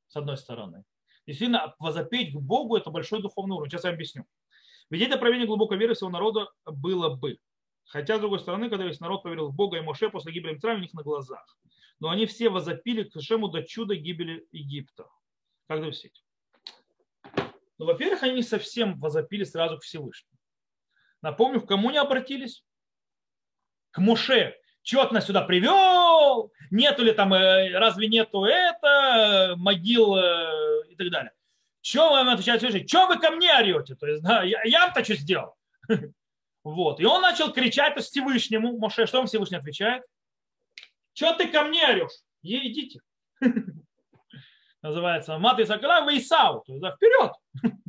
[0.07, 0.83] с одной стороны.
[1.31, 3.71] Действительно, возопить к Богу– это большой духовный уровень.
[3.71, 4.25] Сейчас я объясню.
[4.89, 7.39] Ведь это проявление глубокой веры всего народа было бы.
[7.85, 10.79] Хотя, с другой стороны, когда весь народ поверил в Бога и Моше после гибели Митраем
[10.79, 11.57] у них на глазах.
[12.01, 15.07] Но они все возопили к Шему до чуда гибели Египта.
[15.69, 16.21] Как допустить?
[17.77, 20.37] Ну, во-первых, они совсем возопили сразу к Всевышнему.
[21.21, 22.65] Напомню, к кому не обратились?
[23.91, 24.57] К Моше.
[24.83, 26.51] Чего ты нас сюда привел?
[26.71, 31.31] Нету ли там, э, разве нету это, могил э, и так далее.
[31.81, 32.87] Чего вам отвечает Всевышний?
[32.87, 33.95] Чего вы ко мне орете?
[33.95, 35.55] То есть, да, я-то что сделал?
[36.63, 36.99] Вот.
[36.99, 38.77] И он начал кричать по Всевышнему.
[38.77, 40.03] Моше, что он Всевышний отвечает?
[41.13, 42.21] Что ты ко мне орешь?
[42.43, 42.99] Е, идите.
[44.83, 46.61] Называется Мат Исакала Исау.
[46.61, 47.31] То есть, да, вперед.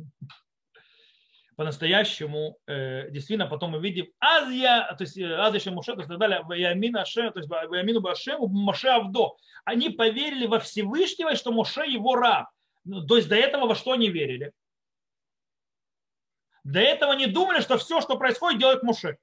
[1.55, 6.17] По-настоящему, э, действительно, потом мы видим Азия, то есть э, Азия Шемуше, то есть так
[6.17, 9.35] далее, Ваямин Ашем, то есть Ваямину Башем, Моше Авдо.
[9.63, 12.47] Они поверили во Всевышнего, что Моше его раб.
[12.85, 14.51] Ну, то есть до этого во что они верили?
[16.63, 19.17] До этого не думали, что все, что происходит, делает Муше.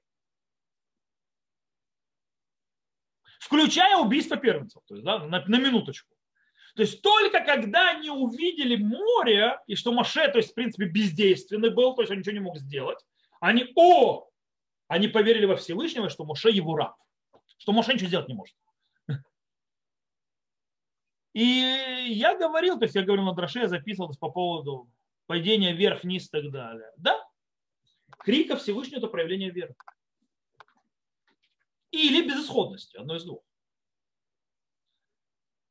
[3.39, 4.83] Включая убийство первенцев.
[4.85, 6.15] То есть, да, на, на минуточку.
[6.75, 11.69] То есть только когда они увидели море, и что Маше, то есть в принципе бездейственный
[11.69, 12.99] был, то есть он ничего не мог сделать,
[13.41, 14.29] они, о,
[14.87, 16.95] они поверили во Всевышнего, что Моше его раб,
[17.57, 18.55] что Моше ничего сделать не может.
[21.33, 21.43] И
[22.09, 24.89] я говорил, то есть я говорил на Драше, я записывал по поводу
[25.27, 26.91] падения вверх-вниз и так далее.
[26.97, 27.17] Да,
[28.19, 29.75] Крика Всевышнего– это проявление веры.
[31.91, 33.43] Или безысходности, одно из двух.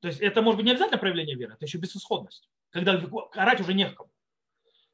[0.00, 2.48] То есть это может быть не обязательно проявление веры, это еще безысходность.
[2.70, 3.00] Когда
[3.34, 4.10] орать уже не в кому.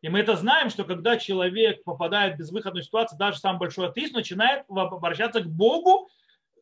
[0.02, 4.14] И мы это знаем, что когда человек попадает в безвыходную ситуацию, даже самый большой атеист
[4.14, 6.08] начинает обращаться к Богу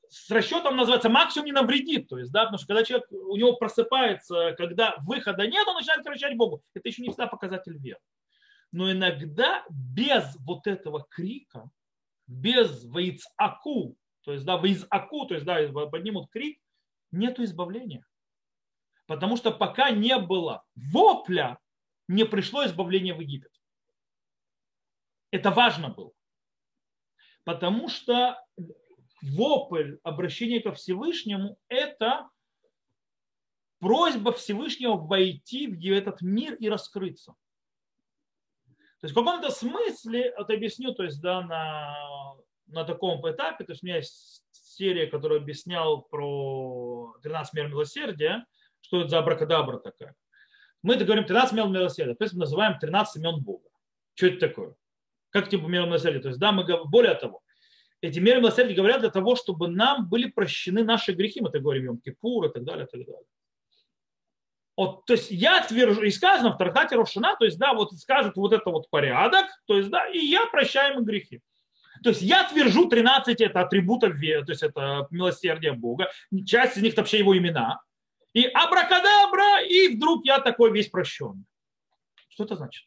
[0.08, 2.08] с расчетом, называется, максимум не навредит.
[2.08, 6.04] То есть, да, потому что когда человек, у него просыпается, когда выхода нет, он начинает
[6.04, 6.62] кричать Богу.
[6.74, 8.00] Это еще не всегда показатель веры
[8.74, 11.70] но иногда без вот этого крика,
[12.26, 12.84] без
[13.36, 16.60] аку, то есть, да, аку, то есть, да, поднимут крик,
[17.12, 18.04] нету избавления.
[19.06, 21.60] Потому что пока не было вопля,
[22.08, 23.52] не пришло избавление в Египет.
[25.30, 26.10] Это важно было.
[27.44, 28.44] Потому что
[29.24, 32.28] вопль обращения ко Всевышнему– это
[33.80, 37.34] просьба Всевышнего войти в этот мир и раскрыться.
[39.00, 42.34] То есть в каком-то смысле, это объясню, то есть, да, на,
[42.66, 48.46] на таком этапе, то есть у меня есть серия, которая объяснял про 13 мер милосердия,
[48.80, 50.14] что это за абракадабра такая.
[50.82, 53.68] Мы говорим 13 мер милосердия, то есть мы называем 13 имен Бога.
[54.14, 54.74] Что это такое?
[55.30, 56.20] Как типа мера милосердия?
[56.20, 57.42] То есть, да, мы более того,
[58.04, 61.84] эти меры милосердия говорят для того, чтобы нам были прощены наши грехи, мы это говорим
[61.84, 63.26] Йом Кипур и так далее, и так далее.
[64.76, 68.36] Вот, то есть я твержу, и сказано в Трактате Рошина, то есть, да, вот скажут
[68.36, 71.40] вот это вот порядок, то есть, да, и я прощаю им грехи.
[72.02, 76.10] То есть я твержу 13 это атрибутов то есть это милосердие Бога,
[76.44, 77.80] часть из них вообще его имена.
[78.32, 81.44] И абракадабра, и вдруг я такой весь прощенный.
[82.28, 82.84] Что это значит?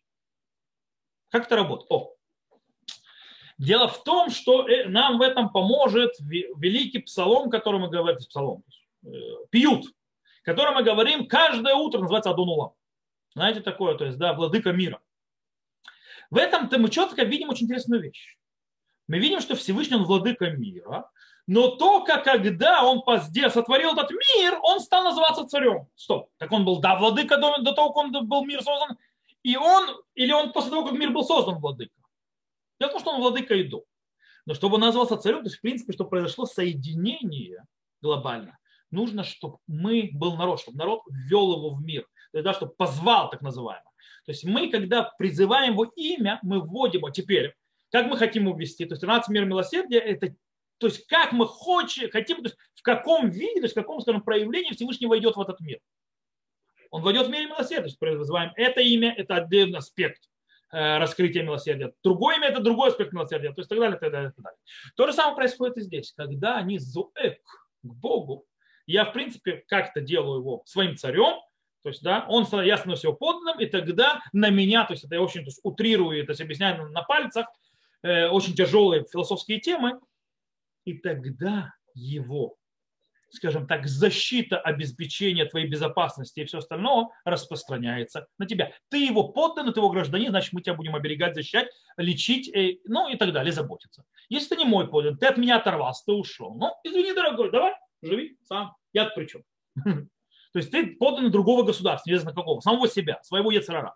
[1.30, 1.89] Как это работает?
[1.89, 2.16] О,
[3.58, 8.64] Дело в том, что э, нам в этом поможет великий псалом, который мы говорим, псалом,
[9.03, 9.10] э,
[9.49, 9.86] пьют,
[10.47, 12.74] котором мы говорим каждое утро, называется Адонула.
[13.36, 15.01] Знаете такое, то есть, да, владыка мира.
[16.30, 18.38] В этом-то мы четко видим очень интересную вещь.
[19.10, 21.12] Мы видим, что Всевышний он владыка мира,
[21.47, 23.03] но только когда он
[23.49, 25.89] сотворил этот мир, он стал называться царем.
[25.95, 26.30] Стоп.
[26.38, 28.97] Так он был, да, владыка до, до того, как он был мир создан,
[29.43, 31.93] и он, или он после того, как мир был создан, владыка.
[32.80, 33.69] Дело в том, что он владыка и.
[34.45, 37.65] Но чтобы он назвался царем, то есть, в принципе, что произошло соединение
[38.01, 38.57] глобально
[38.91, 42.73] нужно, чтобы мы был народ, чтобы народ ввел его в мир, то есть, да, чтобы
[42.73, 43.89] позвал так называемо.
[44.25, 47.55] То есть мы, когда призываем его имя, мы вводим его теперь,
[47.91, 48.86] как мы хотим его ввести.
[48.86, 50.36] То есть 13 мир милосердия– это
[50.80, 53.99] то есть как мы хочем, хотим, то есть в каком виде, то есть в каком,
[53.99, 55.80] скажем, проявлении Всевышний войдет в этот мир.
[56.91, 60.30] Он войдет в мир милосердия, то есть призываем это имя, это отдельный аспект
[60.72, 61.93] э, раскрытия милосердия.
[62.03, 64.59] Другое имя– это другой аспект милосердия, то есть так далее, так далее, так далее.
[64.95, 66.13] То же самое происходит и здесь.
[66.15, 67.41] Когда они зуэк
[67.84, 68.45] к Богу,
[68.86, 71.41] я, в принципе, как-то делаю его своим царем,
[71.84, 75.15] то есть, да, он я становлюсь его подданным, и тогда на меня, то есть это
[75.15, 77.47] я очень то есть, утрирую, то есть объясняю на пальцах,
[78.03, 79.97] э, очень тяжелые философские темы,
[80.84, 82.57] и тогда его,
[83.38, 88.73] скажем так, защита, обеспечение твоей безопасности и все остальное распространяется на тебя.
[88.89, 93.09] Ты его подданный, ты его гражданин, значит, мы тебя будем оберегать, защищать, лечить, э, ну
[93.09, 94.03] и так далее, заботиться.
[94.29, 96.55] Если ты не мой подданный, ты от меня оторвался, ты ушел.
[96.55, 98.75] Ну, извини, дорогой, давай, живи сам.
[98.93, 99.43] Я при чем?
[99.85, 103.95] То есть ты подданный другого государства, неизвестно какого, самого себя, своего яцерара.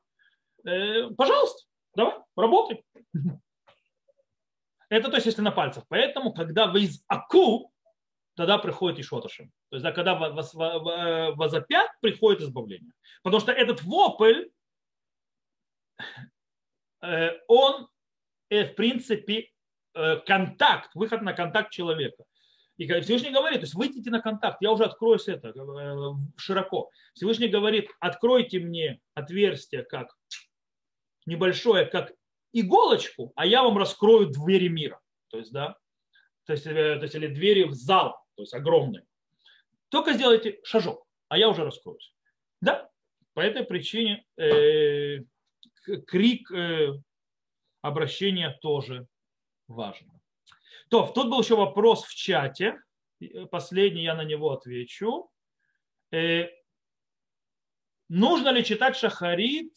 [0.65, 2.83] Э, пожалуйста, давай, работай.
[4.89, 5.85] Это то есть, если на пальцах.
[5.87, 7.70] Поэтому, когда вы из Аку,
[8.35, 9.51] тогда приходит Ишоташим.
[9.69, 12.93] То есть, да, когда возопят, приходит избавление.
[13.23, 14.49] Потому что этот вопль,
[17.01, 17.87] э, он,
[18.49, 19.49] э, в принципе,
[19.93, 22.23] э, контакт, выход на контакт человека.
[22.77, 25.53] И Всевышний говорит, то есть выйдите на контакт, я уже откроюсь это
[26.37, 26.89] широко.
[27.13, 30.17] Всевышний говорит, откройте мне отверстие как
[31.27, 32.13] небольшое, как
[32.53, 34.99] иголочку, а я вам раскрою двери мира.
[35.29, 35.77] То есть, да,
[36.45, 39.05] то есть, э, то есть или двери в зал, то есть огромные.
[39.89, 42.13] Только сделайте шажок, а я уже раскроюсь.
[42.61, 42.89] Да,
[43.33, 45.19] по этой причине э,
[46.07, 46.93] крик э,
[47.81, 49.07] обращения тоже
[49.67, 50.11] важен.
[50.89, 52.81] То, тут был еще вопрос в чате.
[53.49, 55.29] Последний я на него отвечу.
[56.11, 56.47] Э,
[58.09, 59.73] нужно ли читать шахарит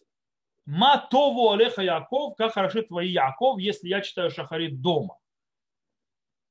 [0.66, 5.18] Матову Олеха Яков, как хороши твои Яков, если я читаю Шахарит дома.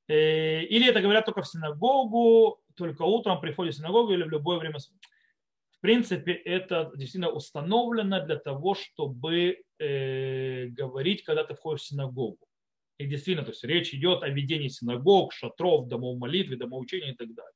[0.07, 4.57] Э, или это говорят только в синагогу, только утром приходит в синагогу или в любое
[4.57, 4.79] время.
[4.79, 12.39] В принципе, это действительно установлено для того, чтобы э, говорить, когда ты входишь в синагогу.
[12.97, 17.15] И действительно, то есть речь идет о ведении синагог, шатров, домов молитвы, домов учения и
[17.15, 17.51] так далее.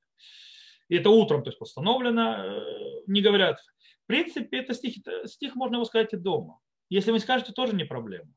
[0.90, 2.46] И это утром то есть, постановлено.
[2.46, 3.60] Э, не говорят,
[4.04, 4.96] в принципе, это стих,
[5.26, 6.60] стих можно его сказать и дома.
[6.90, 8.32] Если вы скажете, тоже не проблема.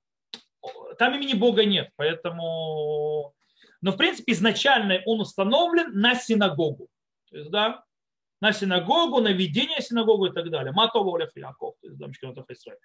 [0.99, 3.35] Там имени Бога нет, поэтому...
[3.83, 6.89] Но, в принципе, изначально он установлен на синагогу.
[7.31, 7.85] То есть, да,
[8.41, 10.73] на синагогу, на ведение синагогу и так далее.
[10.73, 12.79] Матова Олег Яков, то есть Дамшкинотов Исраиль.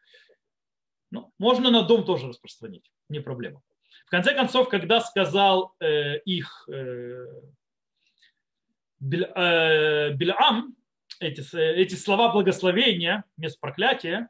[1.12, 3.62] Ну, можно на дом тоже распространить, не проблема.
[4.06, 7.26] В конце концов, когда сказал э, их э,
[9.02, 10.76] э Бильам,
[11.20, 14.30] эти, эти слова благословения вместо проклятия,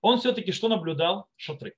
[0.00, 1.28] он все-таки что наблюдал?
[1.36, 1.74] Шатры.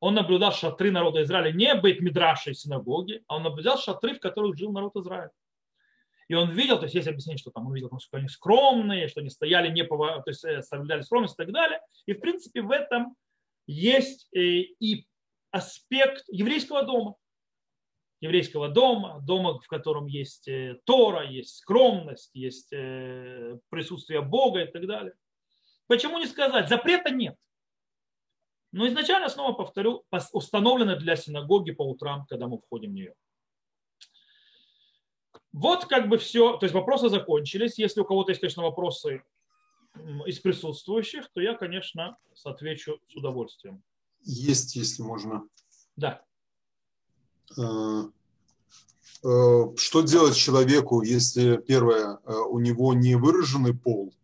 [0.00, 4.56] Он наблюдал шатры народа Израиля, не быть мидрашей синагоги, а он наблюдал шатры, в которых
[4.56, 5.30] жил народ Израиля.
[6.30, 9.20] И он видел, то есть есть объяснение, что там он видел, что они скромные, что
[9.20, 11.80] они стояли, не то есть э, соблюдали скромность и так далее.
[12.06, 13.16] И в принципе в этом
[13.66, 15.06] есть э, и
[15.50, 17.16] аспект еврейского дома
[18.20, 24.86] еврейского дома, дома, в котором есть э, Тора, есть скромность, есть присутствие Бога и так
[24.86, 25.14] далее.
[25.88, 26.68] Почему не сказать?
[26.68, 27.34] Запрета нет.
[28.72, 33.14] Но изначально, снова повторю, установлено для синагоги по утрам, когда мы входим в нее.
[35.52, 37.78] Вот как бы все, то есть вопросы закончились.
[37.78, 39.24] Если у кого-то есть, конечно, вопросы
[40.26, 43.82] из присутствующих, то я, конечно, отвечу с удовольствием.
[44.22, 45.42] Есть, если можно.
[45.96, 46.22] Да.
[47.58, 48.02] Э,
[49.24, 54.14] э, что делать человеку, если, первое, э, у него не выраженный пол,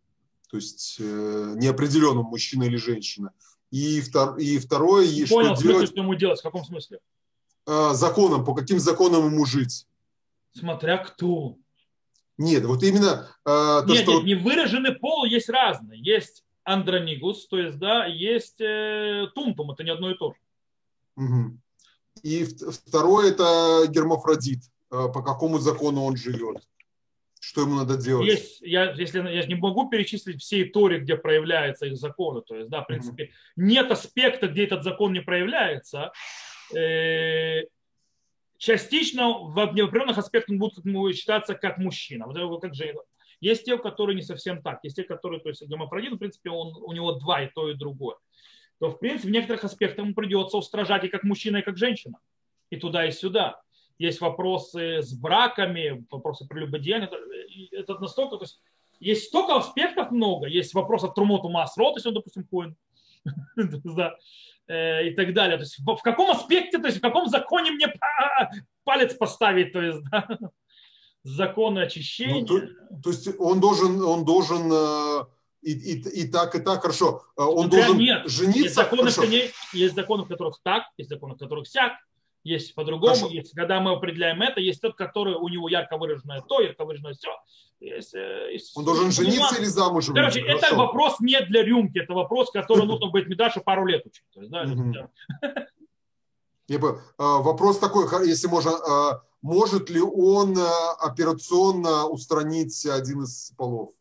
[0.48, 3.32] то есть неопределенным мужчина или женщина,
[3.70, 5.88] и, втор, и второе, и Понял, что делать...
[5.88, 7.00] Что ему делать, в каком смысле?
[7.66, 9.86] Законом, по каким законам ему жить?
[10.52, 11.56] Смотря кто.
[12.38, 13.28] Нет, вот именно...
[13.44, 14.14] то, нет, что...
[14.14, 16.00] нет, не выраженный пол есть разные.
[16.00, 20.38] Есть андронигус, то есть, да, есть э, тумтум, это не одно и то же.
[21.16, 21.58] Угу.
[22.22, 24.64] И второе– это гермафродит.
[24.90, 26.66] Э, по какому закону он живет?
[27.40, 28.26] Что ему надо делать?
[28.26, 32.42] Есть, я, если, я не могу перечислить все Тори, где проявляются их законы.
[32.42, 33.28] То есть, да, в принципе, mm-hmm.
[33.56, 36.12] нет аспекта, где этот закон не проявляется.
[36.74, 37.62] Э,
[38.58, 43.02] частично в определенных аспектах он будет считаться как мужчина, вот как женщина.
[43.40, 44.80] Есть те, которые не совсем так.
[44.82, 47.74] Есть те, которые, то есть гомофродит, в принципе, он, у него два, и то, и
[47.74, 48.16] другое
[48.78, 52.18] то в принципе в некоторых аспектах ему придется устражать и как мужчина, и как женщина.
[52.70, 53.60] И туда, и сюда.
[53.98, 57.08] Есть вопросы с браками, вопросы прелюбодеяния.
[57.08, 57.16] Это,
[57.92, 58.60] это настолько, то есть
[59.00, 60.46] есть столько аспектов много.
[60.46, 62.76] Есть вопрос от Трумоту Масро, то есть он, допустим, коин.
[63.56, 64.16] да,
[64.68, 65.56] э, и так далее.
[65.56, 67.92] То есть в, каком аспекте, то есть в каком законе мне
[68.84, 70.28] палец поставить, то есть, да,
[71.22, 72.40] законы очищения.
[72.40, 72.60] Ну, то,
[73.02, 75.24] то есть он должен, он должен э,
[75.62, 77.22] и, и, и так, и так, хорошо.
[77.36, 78.28] Э, он Смотря должен нет.
[78.28, 78.60] жениться.
[78.60, 79.22] Есть законы, хорошо.
[79.72, 81.92] есть законы, в которых так, есть законы, в которых сяк,
[82.46, 83.28] есть по-другому.
[83.28, 87.14] Есть, когда мы определяем это, есть тот, который у него ярко выраженное то, ярко выраженное
[87.14, 87.30] все.
[87.80, 90.14] Есть, есть, Он должен жениться или замужем?
[90.14, 90.66] Короче, Хорошо.
[90.66, 94.24] это вопрос не для рюмки, это вопрос, который нужно быть Медаша пару лет учить.
[96.68, 103.52] Я бы, вопрос такой, если можно, а, может ли он а, операционно устранить один из
[103.56, 103.92] полов?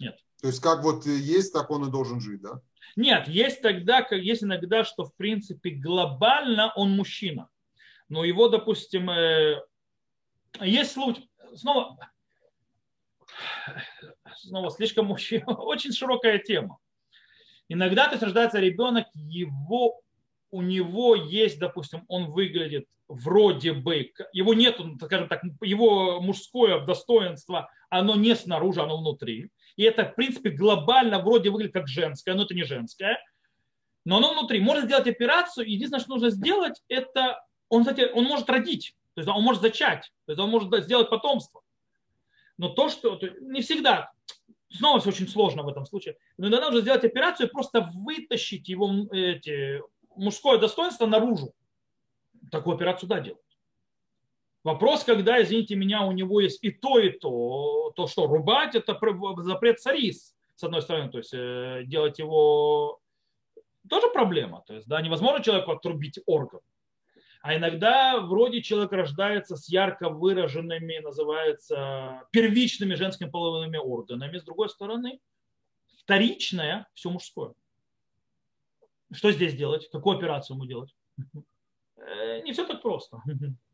[0.00, 0.16] Нет.
[0.40, 2.60] То есть как вот есть, так он и должен жить, да?
[2.96, 7.48] Нет, есть тогда, как есть иногда, что в принципе глобально он мужчина.
[8.08, 9.62] Но его, допустим, э,
[10.60, 11.96] есть случай, снова,
[14.36, 16.78] снова слишком мужчина, очень широкая тема.
[17.68, 20.00] Иногда то есть рождается ребенок, его,
[20.50, 27.70] у него есть, допустим, он выглядит вроде бы, его нет, скажем так, его мужское достоинство,
[27.88, 29.50] оно не снаружи, оно внутри.
[29.76, 33.18] И это, в принципе, глобально вроде выглядит как женское, но это не женское.
[34.04, 34.60] Но оно внутри.
[34.60, 35.70] Может сделать операцию.
[35.70, 38.94] Единственное, что нужно сделать, это он, кстати, он может родить.
[39.14, 40.12] То есть он может зачать.
[40.26, 41.62] То есть он может сделать потомство.
[42.56, 44.12] Но то, что то, не всегда,
[44.70, 48.68] снова все очень сложно в этом случае, но иногда нужно сделать операцию и просто вытащить
[48.68, 49.82] его эти,
[50.14, 51.54] мужское достоинство наружу.
[52.50, 53.40] Такую операцию да делать.
[54.62, 58.98] Вопрос, когда, извините меня, у него есть и то, и то, то что рубать, это
[59.38, 63.00] запрет царис, с одной стороны, то есть э, делать его
[63.88, 64.62] тоже проблема.
[64.66, 66.60] То есть, да, невозможно человеку отрубить орган.
[67.42, 74.38] А иногда вроде человек рождается с ярко выраженными, называется, первичными женскими половыми органами.
[74.38, 75.20] С другой стороны,
[75.96, 77.54] вторичное все мужское.
[79.10, 79.88] Что здесь делать?
[79.90, 80.94] Какую операцию ему делать?
[82.02, 83.22] Э, не все так просто.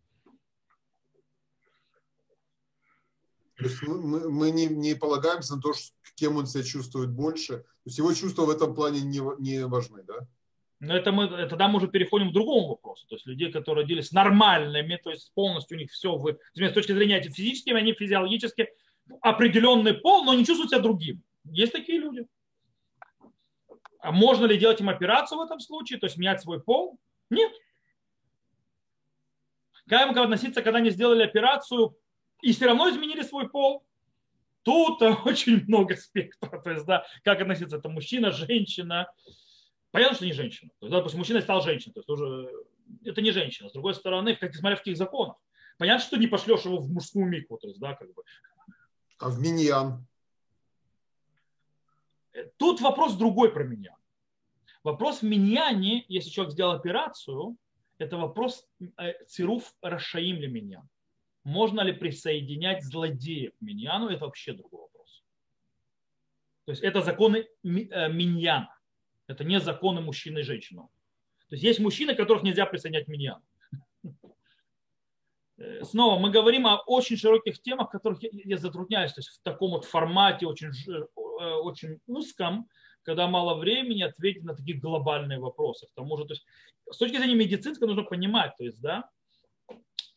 [3.57, 7.59] То есть мы, мы не, не полагаемся на то, что, кем он себя чувствует больше.
[7.59, 10.26] То есть его чувства в этом плане не, не важны, да?
[10.78, 13.07] Но это мы, тогда мы уже переходим к другому вопросу.
[13.09, 16.92] То есть людей, которые родились нормальными, то есть полностью у них все, в, с точки
[16.92, 18.68] зрения физически, они физиологически
[19.22, 21.22] определенный пол, но не чувствуют себя другим.
[21.44, 22.26] Есть такие люди.
[24.00, 26.98] А можно ли делать им операцию в этом случае, то есть менять свой пол?
[27.30, 27.52] Нет.
[29.88, 31.96] Как им относиться, когда они сделали операцию
[32.43, 33.84] и все равно изменили свой пол?
[34.62, 36.61] Тут очень много спектра.
[36.61, 39.09] То есть, да, как относиться, это мужчина, женщина,
[39.97, 40.70] Понятно, что не женщина.
[40.78, 42.51] То есть, допустим, мужчина стал женщиной, то есть уже
[43.03, 43.70] это не женщина.
[43.70, 45.37] С другой стороны, как смотря в каких законах.
[45.78, 48.22] Понятно, что не пошлешь его в мужскую мику, то есть, да, как бы.
[49.18, 50.07] А в миньян?
[52.59, 53.97] Тут вопрос другой про меня.
[54.84, 57.57] Вопрос в миньяне, если человек сделал операцию,
[57.97, 58.68] это вопрос
[58.99, 60.87] э, цируф расшаим ли миньян.
[61.47, 65.22] Можно ли присоединять злодеев к миньяну, это вообще другой вопрос.
[66.64, 68.76] То есть это законы э, миньяна.
[69.28, 70.82] Это не законы мужчины и женщины.
[71.49, 73.44] То есть есть мужчины, которых нельзя присоединять к миньяну.
[75.59, 79.12] Э, снова мы говорим о очень широких темах, которых я затрудняюсь.
[79.12, 82.68] То есть в таком вот формате очень, э, очень узком,
[83.05, 85.86] когда мало времени ответить на такие глобальные вопросы.
[85.86, 86.44] К тому же, то есть,
[86.90, 89.09] с точки зрения медицинской нужно понимать, то есть, да,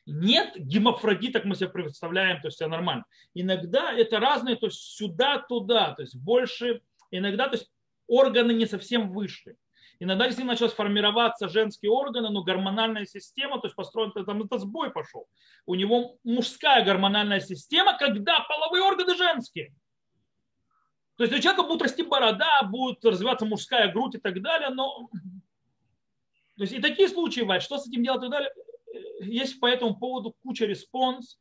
[0.09, 3.05] нет гемофродита, как мы себе представляем, то есть все нормально.
[3.33, 6.81] Иногда это разные, то есть сюда-туда, то есть больше,
[7.11, 7.71] иногда, то есть
[8.07, 9.55] органы не совсем вышли.
[10.01, 14.91] Иногда действительно началось формироваться женские органы, но гормональная система, то есть построен, там это сбой
[14.91, 15.27] пошел.
[15.65, 19.73] У него мужская гормональная система, когда половые органы женские.
[21.17, 25.09] То есть у человека будет расти борода, будет развиваться мужская грудь и так далее, но...
[26.55, 27.63] То есть и такие случаи бывают.
[27.63, 28.51] Что с этим делать и так далее?
[29.19, 31.37] Есть по этому поводу куча респонс,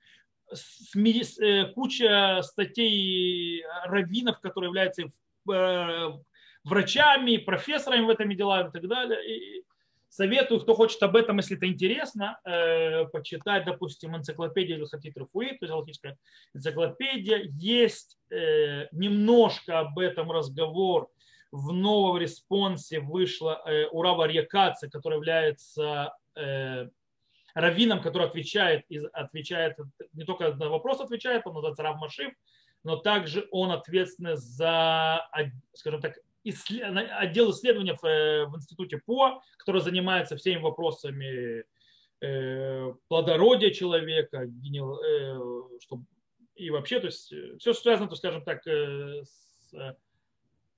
[0.51, 6.09] э, куча статей раввинов, которые являются э,
[6.65, 9.37] врачами, профессорами в этом делах и так далее.
[9.37, 9.65] И
[10.09, 15.59] советую, кто хочет об этом, если это интересно, э, почитать, допустим, энциклопедию הלכתית רפואית, то
[15.61, 16.19] есть галахическая
[16.55, 17.43] энциклопедия.
[17.59, 21.09] Есть немножко об этом разговор
[21.51, 26.13] в новом респонсе вышла Урава Рьякаца, который является
[27.61, 29.77] раввином, который отвечает, отвечает
[30.13, 32.33] не только на вопрос отвечает, он называется Рав Машив,
[32.85, 35.29] но также он ответственный за,
[35.75, 41.65] скажем так, отдел исследования в, э, в институте ПО, который занимается всеми вопросами
[42.21, 44.47] э, плодородия человека,
[45.81, 46.05] чтобы
[46.55, 49.75] и вообще, то есть все, что связано, то, скажем так, с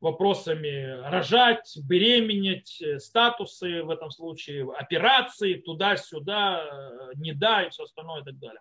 [0.00, 8.24] вопросами рожать, беременеть, статусы в этом случае, операции, туда-сюда, не да и все остальное и
[8.24, 8.60] так далее.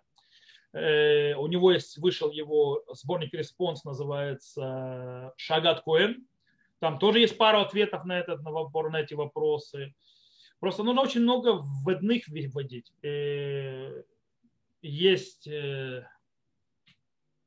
[0.72, 6.24] Э, у него есть, вышел его сборник респонс, называется Шагат Коэн.
[6.78, 9.94] Там тоже есть пару ответов на, этот, на, на эти вопросы.
[10.60, 12.92] Просто нужно очень много вводных вводить.
[13.02, 14.02] Э,
[14.82, 16.06] есть э,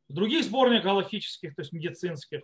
[0.10, 2.42] в других сборниках галактических, то есть медицинских.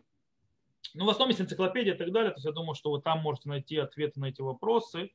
[0.94, 2.32] Ну, в основном есть энциклопедия и так далее.
[2.32, 5.12] То есть я думаю, что вы там можете найти ответы на эти вопросы.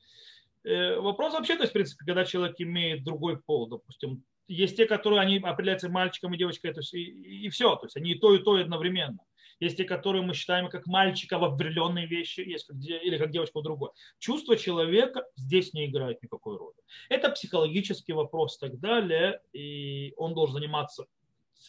[0.64, 5.20] Вопрос вообще, то есть, в принципе, когда человек имеет другой пол, допустим, есть те, которые
[5.20, 7.02] они определяются мальчиком и девочкой, то есть и,
[7.44, 9.18] и, все, то есть они и то, и то одновременно.
[9.60, 13.60] Есть те, которые мы считаем как мальчика в определенные вещи, есть как, или как девочка
[13.60, 13.90] в другой.
[14.18, 16.76] Чувство человека здесь не играет никакой роли.
[17.08, 21.06] Это психологический вопрос и так далее, и он должен заниматься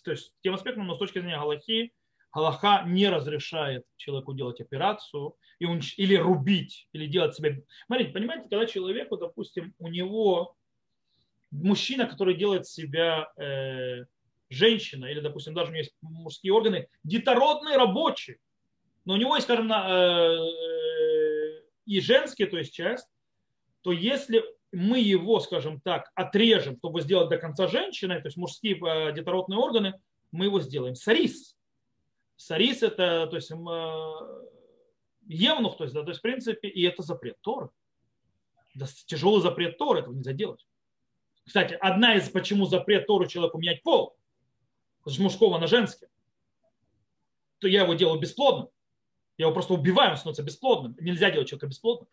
[0.03, 1.93] то есть, тем аспектом, но с точки зрения Галахи,
[2.35, 7.63] Галаха не разрешает человеку делать операцию и он, или рубить, или делать себе...
[7.85, 10.57] Смотрите, понимаете, когда человеку, допустим, у него
[11.49, 14.03] мужчина, который делает себя э,
[14.49, 18.37] женщина, или, допустим, даже у него есть мужские органы, детородный рабочий,
[19.05, 20.37] но у него есть, скажем, на, э,
[21.85, 23.07] и женские, то есть часть,
[23.81, 28.75] то если мы его, скажем так, отрежем, чтобы сделать до конца женщиной, то есть мужские
[28.75, 29.93] э, детородные органы,
[30.33, 30.95] мы его сделаем.
[30.95, 31.54] Сарис.
[32.37, 33.55] Сарис это, то есть, э,
[35.27, 37.69] евнух, то есть, да, то есть, в принципе, и это запрет Торы.
[38.75, 40.65] Да, тяжелый запрет Торы, этого нельзя делать.
[41.45, 44.17] Кстати, одна из почему запрет Тору человеку менять пол,
[45.05, 46.07] с мужского на женский,
[47.59, 48.69] то я его делаю бесплодным.
[49.37, 50.95] Я его просто убиваю, он становится бесплодным.
[50.99, 52.07] Нельзя делать человека бесплодным.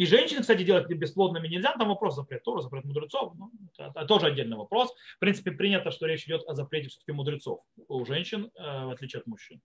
[0.00, 3.34] И женщины, кстати, делать бесплодными нельзя, там вопрос запрет Тора, запрет мудрецов.
[3.36, 4.94] Ну, это тоже отдельный вопрос.
[5.16, 9.20] В принципе, принято, что речь идет о запрете все-таки мудрецов у женщин, э, в отличие
[9.20, 9.60] от мужчин.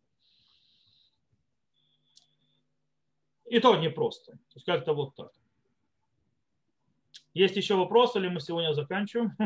[3.45, 4.33] И то непросто.
[4.33, 5.31] То есть как-то вот так.
[7.33, 9.38] Есть еще вопросы, или мы сегодня заканчиваем?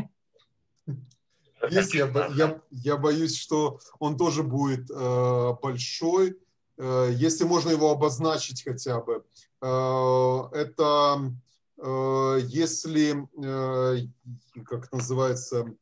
[1.70, 6.40] Есть, я, я, я боюсь, что он тоже будет э, большой.
[6.80, 9.24] Э, если можно его обозначить хотя бы.
[9.62, 11.32] Э, это
[11.78, 13.28] э, если,
[14.66, 15.74] как называется,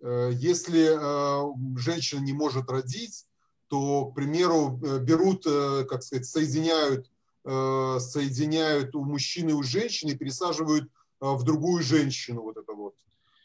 [0.00, 3.26] если женщина не может родить,
[3.68, 4.70] то, к примеру,
[5.02, 7.10] берут, как сказать, соединяют
[7.44, 10.88] соединяют у мужчины и у женщины и пересаживают
[11.20, 12.94] в другую женщину вот это вот.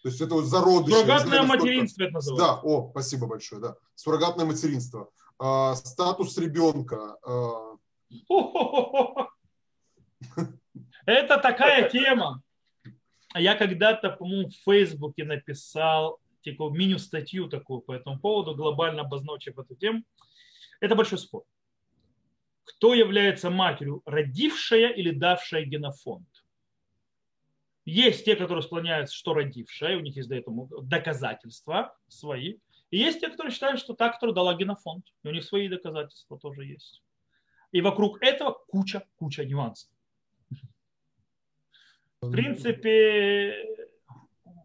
[0.03, 0.93] То есть это вот зародыш.
[0.93, 2.45] Суррогатное материнство это называется.
[2.45, 3.75] Да, о, спасибо большое, да.
[3.95, 5.09] Суррогатное материнство.
[5.39, 7.17] А, статус ребенка.
[7.23, 7.75] А...
[11.05, 12.41] Это такая тема.
[13.35, 19.75] Я когда-то, по-моему, в Фейсбуке написал такую мини-статью такую по этому поводу, глобально обозначив эту
[19.75, 20.03] тему.
[20.79, 21.43] Это большой спор
[22.67, 26.27] кто является матерью, родившая или давшая генофонд.
[27.85, 32.57] Есть те, которые склоняются, что родившая, у них есть до этого доказательства свои.
[32.89, 35.05] И есть те, которые считают, что та, которая дала генофонд.
[35.23, 37.03] И у них свои доказательства тоже есть.
[37.71, 39.89] И вокруг этого куча-куча нюансов.
[42.21, 43.55] В принципе,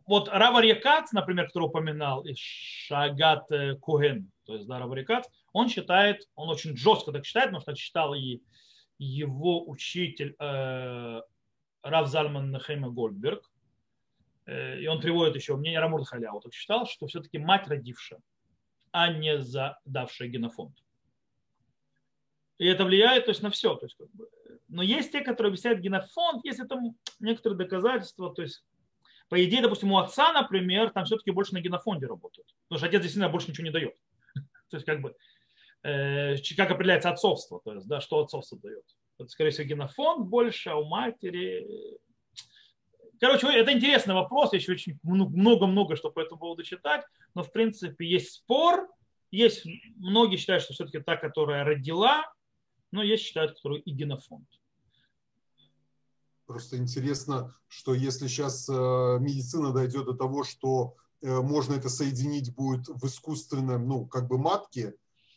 [0.07, 3.49] вот Равар Якац, например, который упоминал, и Шагат
[3.81, 7.75] Коген, то есть да, Равар Якац, он считает, он очень жестко так считает, потому что
[7.75, 8.41] считал и
[8.99, 11.21] его учитель э,
[11.83, 13.52] Рав Зальман Нахема Гольдберг, э,
[14.47, 18.21] и он приводит еще мнение Рамурда Халяу, так считал, что все-таки мать родившая,
[18.91, 20.77] а не задавшая генофонд.
[22.59, 23.75] И это влияет то есть, на все.
[23.75, 24.29] То есть, как бы.
[24.69, 28.33] Но есть те, которые объясняют генофонд, есть там некоторые доказательства.
[28.35, 28.65] То есть,
[29.29, 32.47] по идее, допустим, у отца, например, там все-таки больше на генофонде работают.
[32.69, 33.97] Потому что отец действительно больше ничего не дает.
[34.71, 35.17] То есть, как бы,
[35.85, 38.85] Э, как определяется отцовство, то есть, да, что отцовство дает.
[39.19, 41.99] Это, скорее всего, генофонд больше, а у матери...
[43.23, 47.05] Короче, это интересный вопрос, еще очень много-много что по этому поводу читать,
[47.37, 48.89] но, в принципе, есть спор,
[49.31, 52.25] есть, многие считают, что все-таки та, которая родила,
[52.91, 54.49] но есть считают, которую и генофонд.
[56.47, 58.73] Просто интересно, что если сейчас э,
[59.21, 64.37] медицина дойдет до того, что э, можно это соединить будет в искусственном, ну, как бы
[64.37, 64.97] матке,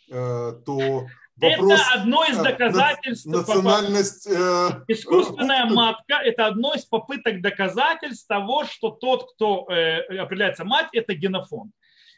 [0.09, 1.07] Э, то
[1.37, 3.25] вопрос, это одно из э, доказательств.
[3.25, 4.27] Национальность...
[4.27, 11.13] Э, Искусственная матка– это одно из попыток доказательств того, что тот, кто определяется мать, это
[11.13, 11.71] генофонд.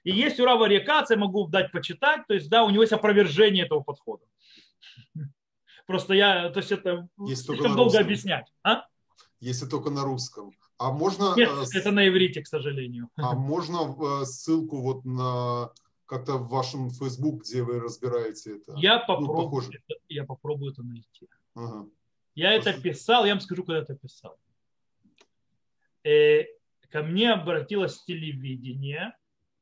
[0.03, 3.65] И есть у Рава Рекация, могу дать почитать, то есть, да, у него есть опровержение
[3.65, 4.23] этого подхода.
[5.85, 8.45] Просто я, то есть это есть слишком долго объяснять.
[8.63, 8.83] А?
[9.39, 10.51] если только на русском.
[10.77, 11.33] А можно...
[11.35, 13.09] Нет, это на иврите, к сожалению.
[13.15, 15.71] А можно ссылку вот на
[16.07, 18.73] как-то в вашем Facebook, где вы разбираете это?
[18.77, 21.27] Я ну, попробую, ну, это, я попробую это найти.
[21.53, 21.87] Ага.
[22.33, 24.39] Я это писал, я вам скажу, когда это писал.
[26.03, 26.45] Э,
[26.89, 29.15] ко мне обратилось телевидение,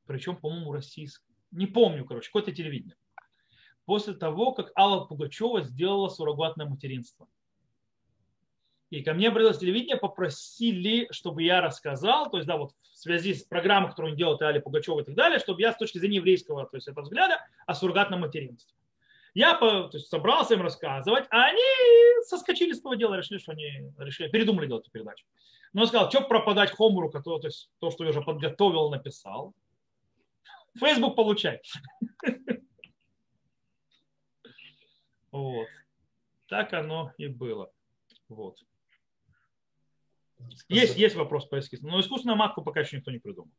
[0.05, 1.33] причем, по-моему, российское.
[1.51, 2.95] Не помню, короче, какое-то телевидение.
[3.85, 7.27] После того, как Алла Пугачева сделала суррогатное материнство.
[8.91, 13.33] И ко мне обратилось телевидение, попросили, чтобы я рассказал, то есть, да, вот в связи
[13.33, 16.17] с программой, которую он делал, Али Пугачева и так далее, чтобы я с точки зрения
[16.17, 18.75] еврейского, то есть, этого взгляда, о суррогатном материнстве.
[19.33, 23.91] Я то есть, собрался им рассказывать, а они соскочили с этого дела, решили, что они
[23.97, 25.25] решили, передумали делать эту передачу.
[25.73, 29.53] Но он сказал, что пропадать Хомуру, который, то есть то, что я уже подготовил, написал.
[30.79, 31.61] Facebook получай.
[35.31, 35.67] Вот.
[36.47, 37.69] Так оно и было.
[38.29, 38.57] Вот.
[40.67, 41.87] Есть, есть вопрос по эскизу.
[41.87, 43.49] Но искусственную матку пока еще никто не придумал.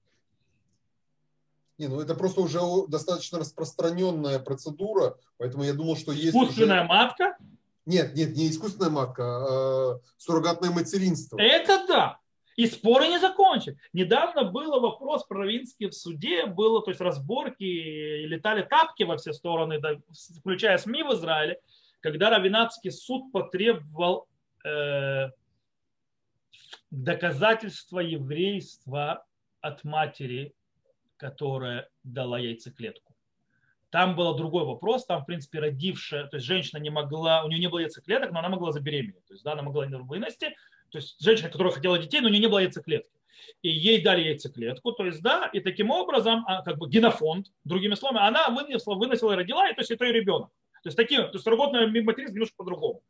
[1.79, 2.59] Не, ну это просто уже
[2.89, 6.89] достаточно распространенная процедура, поэтому я думал, что есть Искусственная уже...
[6.89, 7.37] матка?
[7.85, 11.39] Нет, нет, не искусственная матка, а суррогатное материнство.
[11.39, 12.19] Это да.
[12.57, 13.77] И споры не закончат.
[13.93, 19.79] Недавно был вопрос провинский в суде, было, то есть разборки, летали тапки во все стороны,
[20.39, 21.61] включая СМИ в Израиле,
[22.01, 24.27] когда Равинатский суд потребовал
[24.65, 25.31] э,
[26.91, 29.25] доказательства еврейства
[29.61, 30.55] от матери,
[31.17, 33.15] которая дала яйцеклетку.
[33.91, 37.61] Там был другой вопрос, там, в принципе, родившая, то есть женщина не могла, у нее
[37.61, 40.55] не было яйцеклеток, но она могла забеременеть, то есть, да, она могла вынести,
[40.91, 43.11] то есть женщина, которая хотела детей, но у нее не было яйцеклетки.
[43.63, 47.95] И ей дали яйцеклетку, то есть, да, и таким образом, а, как бы генофонд, другими
[47.95, 50.51] словами, она вынесла, выносила и родила, и то есть это ее ребенок.
[50.83, 53.03] То есть, таким, то есть работная материнство немножко по-другому.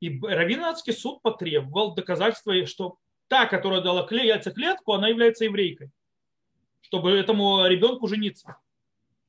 [0.00, 2.98] И Равинатский суд потребовал доказательства, что
[3.28, 5.90] та, которая дала яйцеклетку, она является еврейкой,
[6.82, 8.56] чтобы этому ребенку жениться.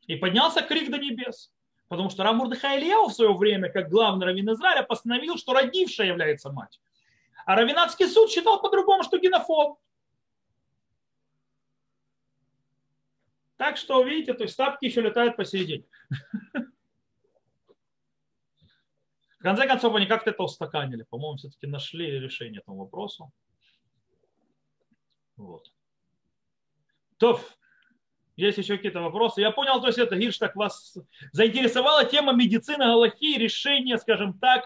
[0.08, 1.52] И поднялся крик до небес.
[1.88, 6.52] Потому что Рамур Ильяу в свое время, как главный раввин Израиля, постановил, что родившая является
[6.52, 6.82] мать.
[7.46, 9.80] А Равинатский суд считал по-другому, что генофоб.
[13.56, 15.86] Так что, видите, то есть тапки еще летают посередине.
[19.40, 21.04] В конце концов, они как-то это устаканили.
[21.10, 23.32] По-моему, все-таки нашли решение этому вопросу.
[25.36, 25.72] Вот.
[27.18, 27.40] То,
[28.36, 29.42] есть еще какие-то вопросы?
[29.42, 30.98] Я понял, то есть это, Гирш, так вас
[31.32, 34.66] заинтересовала тема медицины, галахи, решения, скажем так,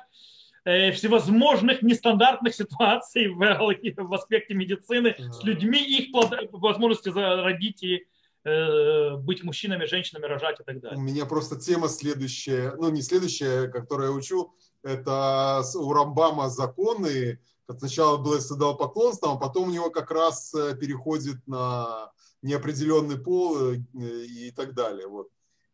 [0.64, 6.14] э, всевозможных нестандартных ситуаций в, в аспекте медицины с людьми, их
[6.52, 8.06] возможности родить и
[8.43, 10.97] быть мужчинами, женщинами, рожать и так далее.
[10.97, 17.39] У меня просто тема следующая, ну не следующая, которую я учу, это у Рамбама законы,
[17.77, 22.11] сначала было поклонство, а потом у него как раз э, переходит на
[22.41, 25.07] неопределенный пол э, и так далее.
[25.07, 25.30] Вот.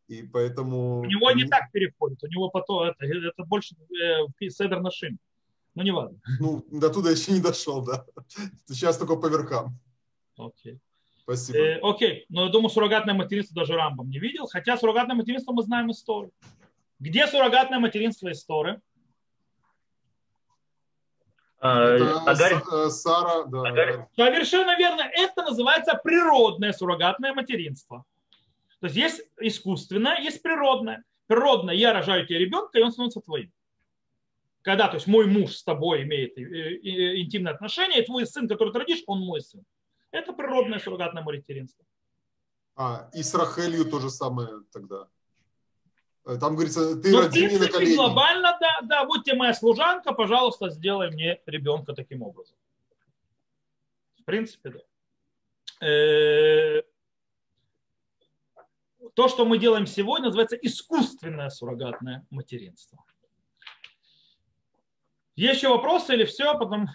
[0.08, 1.02] И поэтому...
[1.02, 5.18] У него не так переходит, у него потом это, это больше э, седер на шин.
[5.76, 6.20] Ну, не важно.
[6.40, 8.06] Ну, до туда еще не дошел, да.
[8.66, 9.78] Сейчас только по верхам.
[10.38, 10.80] Окей.
[11.28, 11.58] Спасибо.
[11.60, 15.62] Э, окей, но я думаю, суррогатное материнство даже Рамбом не видел, хотя суррогатное материнство мы
[15.62, 16.32] знаем историю.
[17.00, 18.80] Где суррогатное материнство истории?
[21.60, 24.08] Это э, Сара, да.
[24.16, 25.02] Совершенно верно.
[25.02, 28.06] Это называется природное суррогатное материнство.
[28.80, 31.04] То есть есть искусственное, есть природное.
[31.26, 33.52] Природное, я рожаю тебе ребенка, и он становится твоим.
[34.62, 38.72] Когда, то есть мой муж с тобой имеет э, интимные отношения, и твой сын, который
[38.72, 39.66] ты родишь, он мой сын.
[40.12, 41.86] Это природное суррогатное материнство.
[42.76, 45.08] А, и с Рахелью то же самое тогда.
[46.26, 47.96] Э, там говорится, ты Но, роди мне на колени.
[47.96, 52.58] Глобально, да, да, вот тебе моя служанка, пожалуйста, сделай мне ребенка таким образом.
[54.20, 55.88] В принципе, да.
[55.88, 56.84] Э,
[59.14, 63.04] то, что мы делаем сегодня, называется искусственное суррогатное материнство.
[65.36, 66.58] Есть еще вопросы или все?
[66.58, 66.90] Потом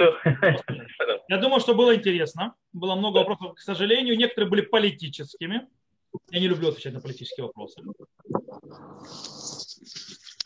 [0.00, 0.16] все.
[1.28, 2.54] Я думаю, что было интересно.
[2.72, 3.54] Было много вопросов.
[3.54, 5.68] К сожалению, некоторые были политическими.
[6.30, 7.82] Я не люблю отвечать на политические вопросы.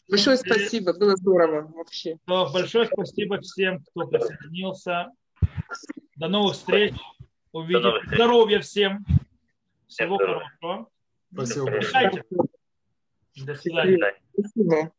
[0.08, 2.18] Большое спасибо, было здорово вообще.
[2.26, 5.10] большое спасибо всем, кто присоединился.
[6.16, 6.94] До новых встреч.
[7.52, 8.06] Увидим.
[8.14, 9.04] Здоровья всем.
[9.86, 10.88] Всего хорошего.
[11.32, 11.70] Спасибо.
[13.36, 14.14] До свидания.
[14.32, 14.92] Спасибо.